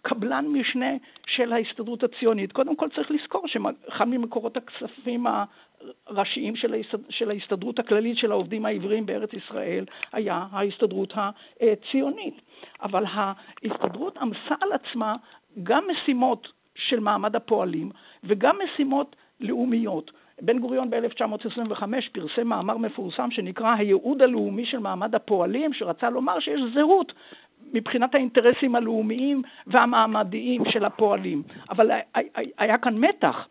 [0.03, 0.91] קבלן משנה
[1.27, 2.53] של ההסתדרות הציונית.
[2.53, 5.27] קודם כל צריך לזכור שאחד ממקורות הכספים
[6.07, 6.99] הראשיים של, ההסתד...
[7.11, 11.13] של ההסתדרות הכללית של העובדים העבריים בארץ ישראל היה ההסתדרות
[11.61, 12.35] הציונית.
[12.83, 15.17] אבל ההסתדרות עמסה על עצמה
[15.63, 17.91] גם משימות של מעמד הפועלים
[18.25, 20.11] וגם משימות לאומיות.
[20.43, 21.83] בן גוריון ב-1925
[22.13, 27.13] פרסם מאמר מפורסם שנקרא הייעוד הלאומי של מעמד הפועלים, שרצה לומר שיש זהות
[27.73, 31.43] מבחינת האינטרסים הלאומיים והמעמדיים של הפועלים.
[31.71, 31.91] אבל
[32.59, 33.49] היה כאן מתח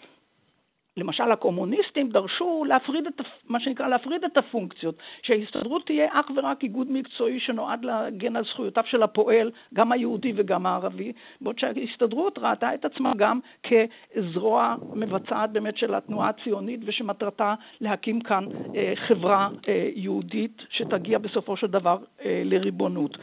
[0.98, 6.92] למשל הקומוניסטים דרשו להפריד את, מה שנקרא להפריד את הפונקציות, שההסתדרות תהיה אך ורק איגוד
[6.92, 12.86] מקצועי שנועד להגן על זכויותיו של הפועל, גם היהודי וגם הערבי, בעוד שההסתדרות ראתה את
[12.86, 18.46] עצמה גם כזרוע מבצעת באמת של התנועה הציונית ושמטרתה להקים כאן
[18.76, 23.18] אה, חברה אה, יהודית שתגיע בסופו של דבר אה, לריבונות.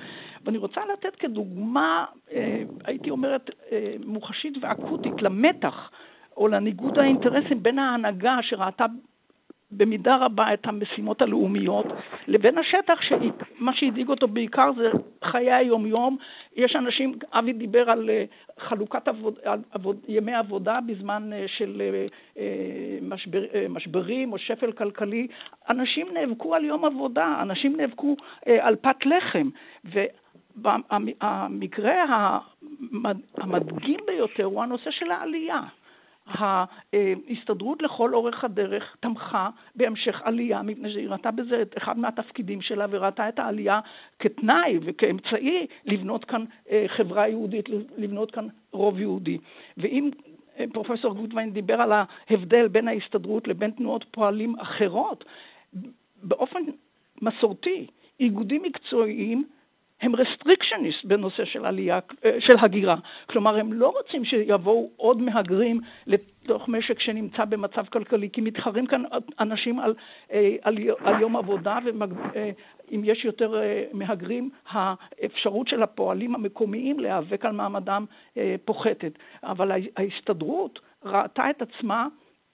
[0.44, 2.04] ואני רוצה לתת כדוגמה,
[2.84, 3.50] הייתי אומרת,
[4.06, 5.90] מוחשית ואקוטית למתח
[6.36, 8.86] או לניגוד האינטרסים בין ההנהגה שראתה
[9.76, 11.86] במידה רבה את המשימות הלאומיות,
[12.26, 14.90] לבין השטח שמה שהדאיג אותו בעיקר זה
[15.24, 16.16] חיי היומיום.
[16.56, 18.24] יש אנשים, אבי דיבר על אה,
[18.58, 19.38] חלוקת עבוד,
[19.70, 21.82] עבוד, ימי עבודה בזמן אה, של
[22.36, 22.44] אה,
[23.02, 25.26] משבר, משברים או שפל כלכלי.
[25.70, 28.16] אנשים נאבקו על יום עבודה, אנשים נאבקו
[28.46, 29.48] על פת לחם.
[30.56, 32.38] והמקרה
[33.38, 35.60] המדגים ביותר הוא הנושא של העלייה.
[36.26, 42.86] ההסתדרות לכל אורך הדרך תמכה בהמשך עלייה, מפני שהיא ראתה בזה את אחד מהתפקידים שלה
[42.90, 43.80] וראתה את העלייה
[44.18, 49.38] כתנאי וכאמצעי לבנות כאן אה, חברה יהודית, לבנות כאן רוב יהודי.
[49.76, 50.10] ואם
[50.58, 55.24] אה, פרופסור גוטווין דיבר על ההבדל בין ההסתדרות לבין תנועות פועלים אחרות,
[56.22, 56.62] באופן
[57.22, 57.86] מסורתי,
[58.20, 59.44] איגודים מקצועיים
[60.00, 62.96] הם restrictionist בנושא של עלייה, אה, של הגירה.
[63.26, 65.76] כלומר, הם לא רוצים שיבואו עוד מהגרים
[66.06, 69.02] לתוך משק שנמצא במצב כלכלי, כי מתחרים כאן
[69.40, 69.94] אנשים על,
[70.32, 72.50] אה, על, על יום עבודה, ואם אה,
[73.12, 73.60] יש יותר
[73.92, 78.04] מהגרים, האפשרות של הפועלים המקומיים להיאבק על מעמדם
[78.64, 79.18] פוחתת.
[79.42, 82.06] אבל ההסתדרות ראתה את עצמה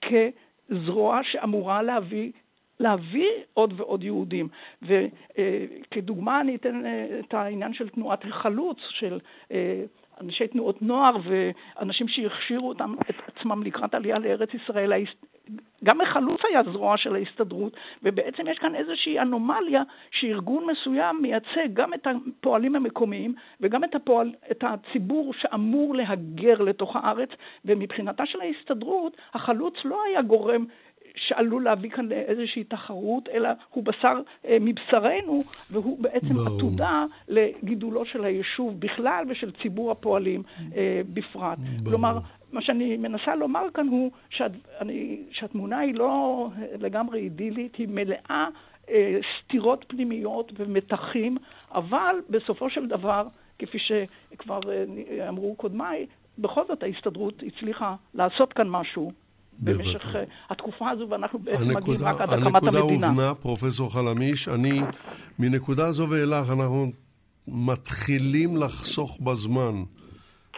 [0.05, 2.33] כזרוע שאמורה להביא
[2.81, 4.49] להביא עוד ועוד יהודים.
[4.83, 9.19] וכדוגמה אני אתן אה, את העניין של תנועת החלוץ, של
[9.53, 9.85] אה,
[10.21, 14.93] אנשי תנועות נוער ואנשים שהכשירו אותם, את עצמם לקראת עלייה לארץ ישראל.
[15.85, 21.95] גם החלוץ היה זרוע של ההסתדרות, ובעצם יש כאן איזושהי אנומליה שארגון מסוים מייצג גם
[21.95, 27.29] את הפועלים המקומיים וגם את, הפועל, את הציבור שאמור להגר לתוך הארץ,
[27.65, 30.65] ומבחינתה של ההסתדרות, החלוץ לא היה גורם
[31.17, 35.39] שעלול להביא כאן לאיזושהי תחרות, אלא הוא בשר אה, מבשרנו,
[35.71, 36.47] והוא בעצם ברור.
[36.47, 40.43] עתודה לגידולו של היישוב בכלל ושל ציבור הפועלים
[40.77, 41.59] אה, בפרט.
[41.59, 41.91] ברור.
[41.91, 42.19] כלומר,
[42.53, 46.49] מה שאני מנסה לומר כאן הוא שאני, שהתמונה היא לא
[46.79, 48.49] לגמרי אידילית, היא מלאה
[48.91, 51.37] אה, סתירות פנימיות ומתחים,
[51.75, 53.27] אבל בסופו של דבר,
[53.59, 56.07] כפי שכבר אה, אמרו קודמיי,
[56.39, 59.13] בכל זאת ההסתדרות הצליחה לעשות כאן משהו
[59.61, 62.79] במשך אה, התקופה הזו, ואנחנו בעצם מגיעים רק עד הקמת המדינה.
[62.79, 64.49] הנקודה הובנה, פרופסור חלמיש.
[64.49, 64.81] אני,
[65.39, 66.93] מנקודה זו ואילך, אנחנו
[67.49, 69.83] מתחילים לחסוך בזמן,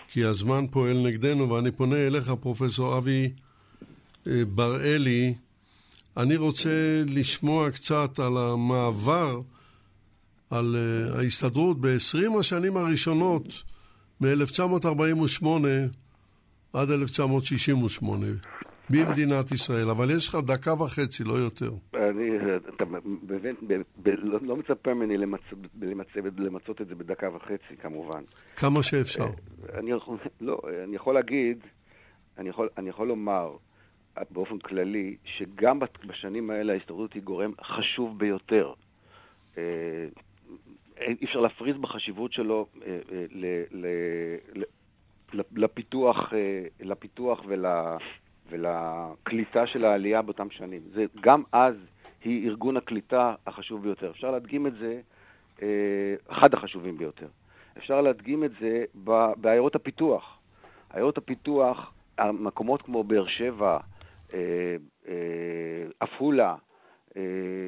[0.08, 3.30] כי הזמן פועל נגדנו, ואני פונה אליך, פרופסור אבי
[4.26, 5.34] אה, בראלי.
[6.16, 9.40] אני רוצה לשמוע קצת על המעבר,
[10.50, 13.62] על אה, ההסתדרות ב-20 השנים הראשונות,
[14.20, 15.46] מ-1948
[16.72, 18.26] עד 1968.
[18.90, 21.70] במדינת ישראל, אבל יש לך דקה וחצי, לא יותר.
[21.94, 22.30] אני,
[22.76, 23.54] אתה מבין,
[24.04, 25.40] לא, לא מצפה ממני למצ,
[25.82, 26.06] למצ,
[26.38, 28.22] למצות את זה בדקה וחצי, כמובן.
[28.56, 29.24] כמה שאפשר.
[29.24, 29.92] אה, אני,
[30.40, 31.58] לא, אני יכול להגיד,
[32.38, 33.56] אני יכול, אני יכול לומר
[34.30, 38.72] באופן כללי, שגם בשנים האלה ההסתדרות היא גורם חשוב ביותר.
[39.58, 39.62] אה,
[41.00, 42.98] אי אפשר להפריז בחשיבות שלו אה,
[45.34, 46.32] לפיתוח,
[46.80, 47.66] לפיתוח ול...
[48.52, 50.82] ולקליטה של העלייה באותם שנים.
[50.94, 51.74] זה, גם אז
[52.24, 54.10] היא ארגון הקליטה החשוב ביותר.
[54.10, 55.00] אפשר להדגים את זה,
[55.62, 57.26] אה, אחד החשובים ביותר.
[57.78, 58.84] אפשר להדגים את זה
[59.36, 60.38] בעיירות הפיתוח.
[60.92, 63.78] עיירות הפיתוח, מקומות כמו באר שבע,
[64.34, 64.76] אה,
[65.08, 65.14] אה,
[66.00, 66.54] עפולה,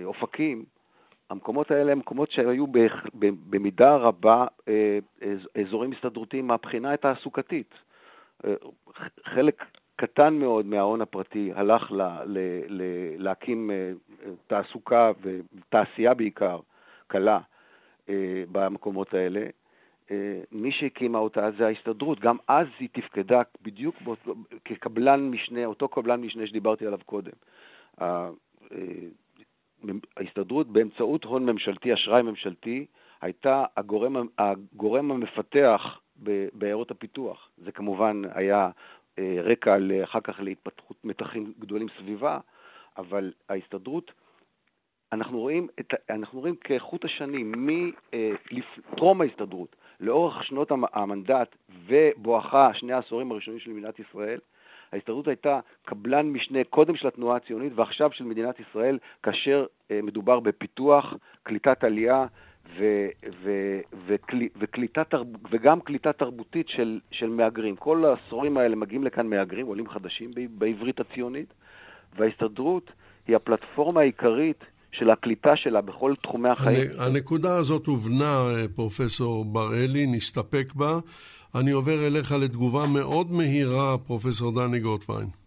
[0.04, 0.64] אופקים,
[1.30, 2.66] המקומות האלה הם מקומות שהיו
[3.50, 4.46] במידה רבה
[5.60, 7.74] אזורים הסתדרותיים מהבחינה התעסוקתית.
[9.24, 9.64] חלק
[10.06, 12.38] קטן מאוד מההון הפרטי הלך ל, ל,
[12.68, 12.82] ל,
[13.18, 13.92] להקים אה,
[14.46, 16.60] תעסוקה ותעשייה בעיקר,
[17.06, 17.40] קלה,
[18.08, 19.46] אה, במקומות האלה.
[20.10, 22.20] אה, מי שהקימה אותה זה ההסתדרות.
[22.20, 23.96] גם אז היא תפקדה בדיוק
[24.64, 27.32] כקבלן משנה, אותו קבלן משנה שדיברתי עליו קודם.
[30.16, 32.86] ההסתדרות באמצעות הון ממשלתי, אשראי ממשלתי,
[33.20, 36.00] הייתה הגורם, הגורם המפתח
[36.52, 37.48] בעיירות הפיתוח.
[37.58, 38.70] זה כמובן היה
[39.20, 42.38] רקע אחר כך להתפתחות מתחים גדולים סביבה,
[42.98, 44.12] אבל ההסתדרות,
[45.12, 51.56] אנחנו רואים, את, אנחנו רואים כחוט השני מטרום אה, ההסתדרות, לאורך שנות המנדט
[51.86, 54.38] ובואכה שני העשורים הראשונים של מדינת ישראל,
[54.92, 60.40] ההסתדרות הייתה קבלן משנה קודם של התנועה הציונית ועכשיו של מדינת ישראל, כאשר אה, מדובר
[60.40, 62.26] בפיתוח, קליטת עלייה
[62.78, 62.82] ו,
[63.42, 63.50] ו,
[64.06, 65.02] וקל, וקליטה,
[65.50, 67.76] וגם קליטה תרבותית של, של מהגרים.
[67.76, 71.54] כל העשורים האלה מגיעים לכאן מהגרים, עולים חדשים בעברית הציונית,
[72.18, 72.90] וההסתדרות
[73.26, 76.88] היא הפלטפורמה העיקרית של הקליטה שלה בכל תחומי החיים.
[76.98, 80.98] הנקודה הזאת הובנה, פרופסור בראלי, נסתפק בה.
[81.54, 85.43] אני עובר אליך לתגובה מאוד מהירה, פרופסור דני גוטווין.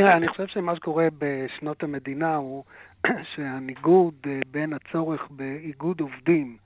[0.00, 2.64] תראה, אני חושב שמה שקורה בשנות המדינה הוא
[3.34, 4.14] שהניגוד
[4.50, 6.56] בין הצורך באיגוד עובדים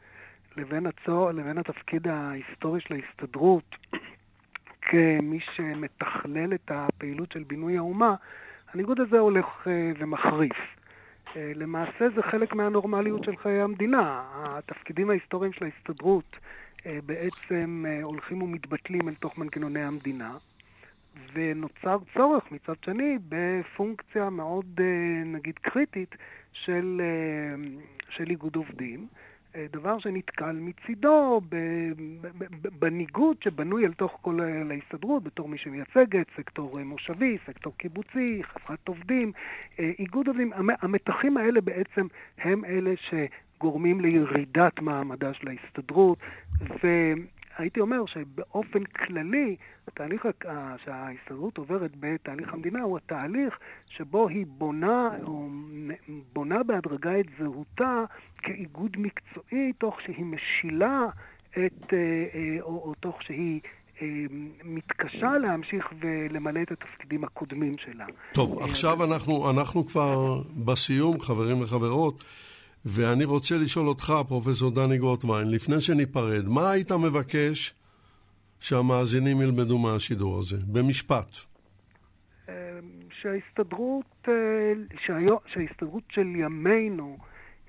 [0.56, 3.76] לבין, הצור, לבין התפקיד ההיסטורי של ההסתדרות
[4.90, 8.14] כמי שמתכלל את הפעילות של בינוי האומה,
[8.72, 10.56] הניגוד הזה הולך אה, ומחריף.
[11.36, 14.22] אה, למעשה זה חלק מהנורמליות של חיי המדינה.
[14.34, 16.36] התפקידים ההיסטוריים של ההסתדרות
[16.86, 20.30] אה, בעצם הולכים ומתבטלים אל תוך מנגנוני המדינה,
[21.32, 24.80] ונוצר צורך מצד שני בפונקציה מאוד,
[25.24, 26.14] נגיד, קריטית
[26.52, 27.02] של,
[28.08, 29.06] של איגוד עובדים.
[29.72, 31.40] דבר שנתקל מצידו
[32.78, 34.40] בניגוד שבנוי אל תוך כל
[34.70, 39.32] ההסתדרות, בתור מי שמייצגת, סקטור מושבי, סקטור קיבוצי, חברת עובדים,
[39.78, 40.52] אה, איגוד עובדים.
[40.82, 42.06] המתחים האלה בעצם
[42.38, 46.18] הם אלה שגורמים לירידת מעמדה של ההסתדרות,
[46.84, 46.88] ו...
[47.58, 49.56] הייתי אומר שבאופן כללי,
[49.88, 50.26] התהליך
[50.84, 55.48] שההסתדרות עוברת בתהליך המדינה הוא התהליך שבו היא בונה, או
[56.32, 58.04] בונה בהדרגה את זהותה
[58.38, 61.06] כאיגוד מקצועי, תוך שהיא משילה
[61.50, 61.98] את, אה,
[62.34, 63.60] אה, או, או תוך שהיא
[64.02, 64.06] אה,
[64.64, 68.06] מתקשה להמשיך ולמלא את התפקידים הקודמים שלה.
[68.32, 72.24] טוב, עכשיו אנחנו, אנחנו כבר בסיום, חברים וחברות.
[72.84, 77.74] ואני רוצה לשאול אותך, פרופסור דני גוטווין, לפני שניפרד, מה היית מבקש
[78.60, 80.56] שהמאזינים ילמדו מהשידור הזה?
[80.72, 81.36] במשפט.
[82.48, 82.54] אמ,
[83.20, 84.72] שההסתדרות, אה,
[85.46, 87.18] שההסתדרות של ימינו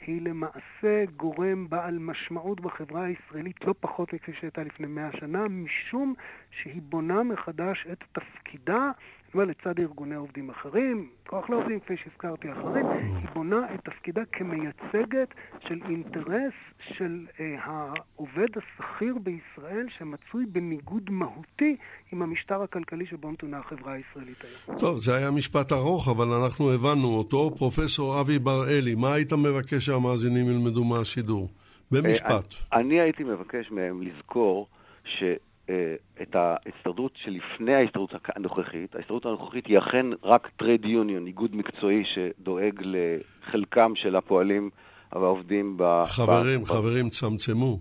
[0.07, 6.13] היא למעשה גורם בעל משמעות בחברה הישראלית לא פחות מכפי שהייתה לפני מאה שנה, משום
[6.51, 8.91] שהיא בונה מחדש את תפקידה
[9.35, 15.33] ולצד ארגוני עובדים אחרים, כוח לעובדים, כפי שהזכרתי, אחרים, היא בונה את תפקידה כמייצגת
[15.67, 16.53] של אינטרס
[16.97, 21.75] של אה, העובד השכיר בישראל, שמצוי בניגוד מהותי
[22.11, 24.77] עם המשטר הכלכלי שבו נתונה החברה הישראלית היום.
[24.79, 27.51] טוב, זה היה משפט ארוך, אבל אנחנו הבנו אותו.
[27.57, 31.49] פרופסור אבי בר-אלי, מה היית מבקש שהמאזינים ילמדו מהשידור?
[31.91, 32.53] במשפט.
[32.73, 34.67] אה, אני הייתי מבקש מהם לזכור
[35.03, 35.23] ש...
[35.69, 38.95] אה, את ההסתדרות שלפני ההסתדרות הנוכחית.
[38.95, 44.69] ההסתדרות הנוכחית היא אכן רק trade union, איגוד מקצועי שדואג לחלקם של הפועלים
[45.11, 45.83] והעובדים ב...
[46.05, 46.65] חברים, ב...
[46.65, 47.79] חברים, צמצמו.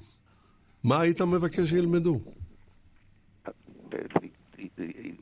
[0.84, 2.20] מה היית מבקש שילמדו?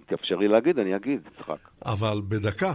[0.07, 1.69] תאפשר לי להגיד, אני אגיד, יצחק.
[1.87, 2.73] אבל בדקה.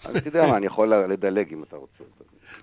[0.00, 2.04] אתה יודע מה, אני יכול לדלג אם אתה רוצה.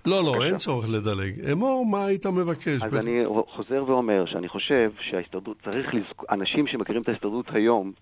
[0.06, 1.50] לא, לא, אין צורך לדלג.
[1.52, 2.82] אמור, מה היית מבקש?
[2.82, 7.92] אז אני חוזר ואומר שאני חושב שההסתדרות, צריך לזכור, אנשים שמכירים את ההסתדרות היום,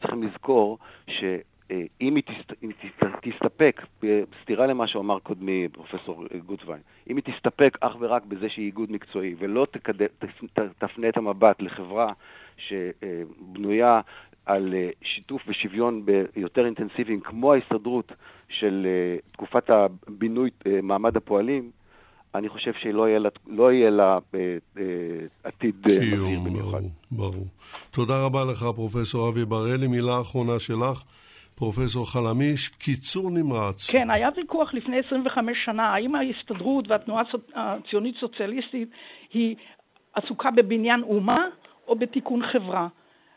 [0.00, 6.80] צריכים לזכור שאם היא, תסת, היא תסתפק, בסתירה למה שאמר קודמי, פרופסור גוטווין,
[7.10, 9.66] אם היא תסתפק אך ורק בזה שהיא איגוד מקצועי ולא.
[10.78, 12.12] תפנה את המבט לחברה
[12.56, 14.00] שבנויה
[14.46, 16.04] על אה, שיתוף ושוויון
[16.36, 18.12] יותר אינטנסיביים, כמו ההסתדרות
[18.48, 21.70] של אה, תקופת הבינוי אה, מעמד הפועלים,
[22.34, 24.18] אני חושב שלא יהיה לה, לא יהיה לה
[25.44, 26.80] עתיד מזהיר במיוחד.
[27.10, 27.46] ברור, ברור.
[27.90, 29.86] תודה רבה לך, פרופסור אבי בראלי.
[29.86, 31.04] מילה אחרונה שלך.
[31.54, 33.90] פרופסור חלמיש, קיצור נמרץ.
[33.90, 37.22] כן, היה ויכוח לפני 25 שנה, האם ההסתדרות והתנועה
[37.54, 38.88] הציונית סוציאליסטית
[39.32, 39.56] היא
[40.14, 41.44] עסוקה בבניין אומה
[41.88, 42.88] או בתיקון חברה.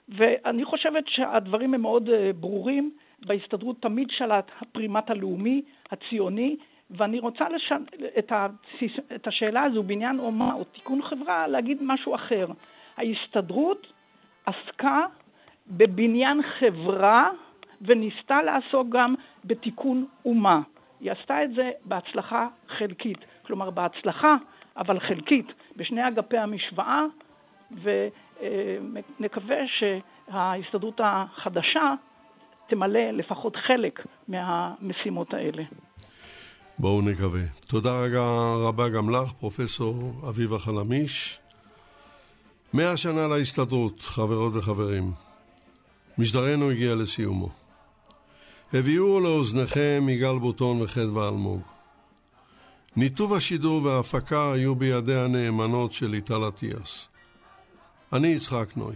[0.09, 2.91] ואני חושבת שהדברים הם מאוד אה, ברורים.
[3.25, 6.55] בהסתדרות תמיד שלט הפרימט הלאומי, הציוני,
[6.89, 7.71] ואני רוצה לש...
[8.19, 8.47] את, ה...
[9.15, 12.47] את השאלה הזו בעניין אומה או תיקון חברה להגיד משהו אחר.
[12.97, 13.87] ההסתדרות
[14.45, 15.01] עסקה
[15.67, 17.29] בבניין חברה
[17.81, 20.61] וניסתה לעסוק גם בתיקון אומה.
[20.99, 24.35] היא עשתה את זה בהצלחה חלקית, כלומר בהצלחה
[24.77, 27.05] אבל חלקית בשני אגפי המשוואה,
[27.71, 28.07] ו...
[29.19, 31.93] נקווה שההסתדרות החדשה
[32.69, 35.63] תמלא לפחות חלק מהמשימות האלה.
[36.79, 37.41] בואו נקווה.
[37.67, 38.05] תודה
[38.67, 41.39] רבה גם לך, פרופסור אביבה חלמיש.
[42.73, 45.11] מאה שנה להסתדרות, חברות וחברים.
[46.17, 47.49] משדרנו הגיע לסיומו.
[48.73, 51.61] הביאו לאוזניכם יגאל בוטון וחדווה אלמוג.
[52.95, 57.14] ניתוב השידור וההפקה היו בידי הנאמנות של ליטל אטיאס.
[58.15, 58.95] אני יצחק נוי.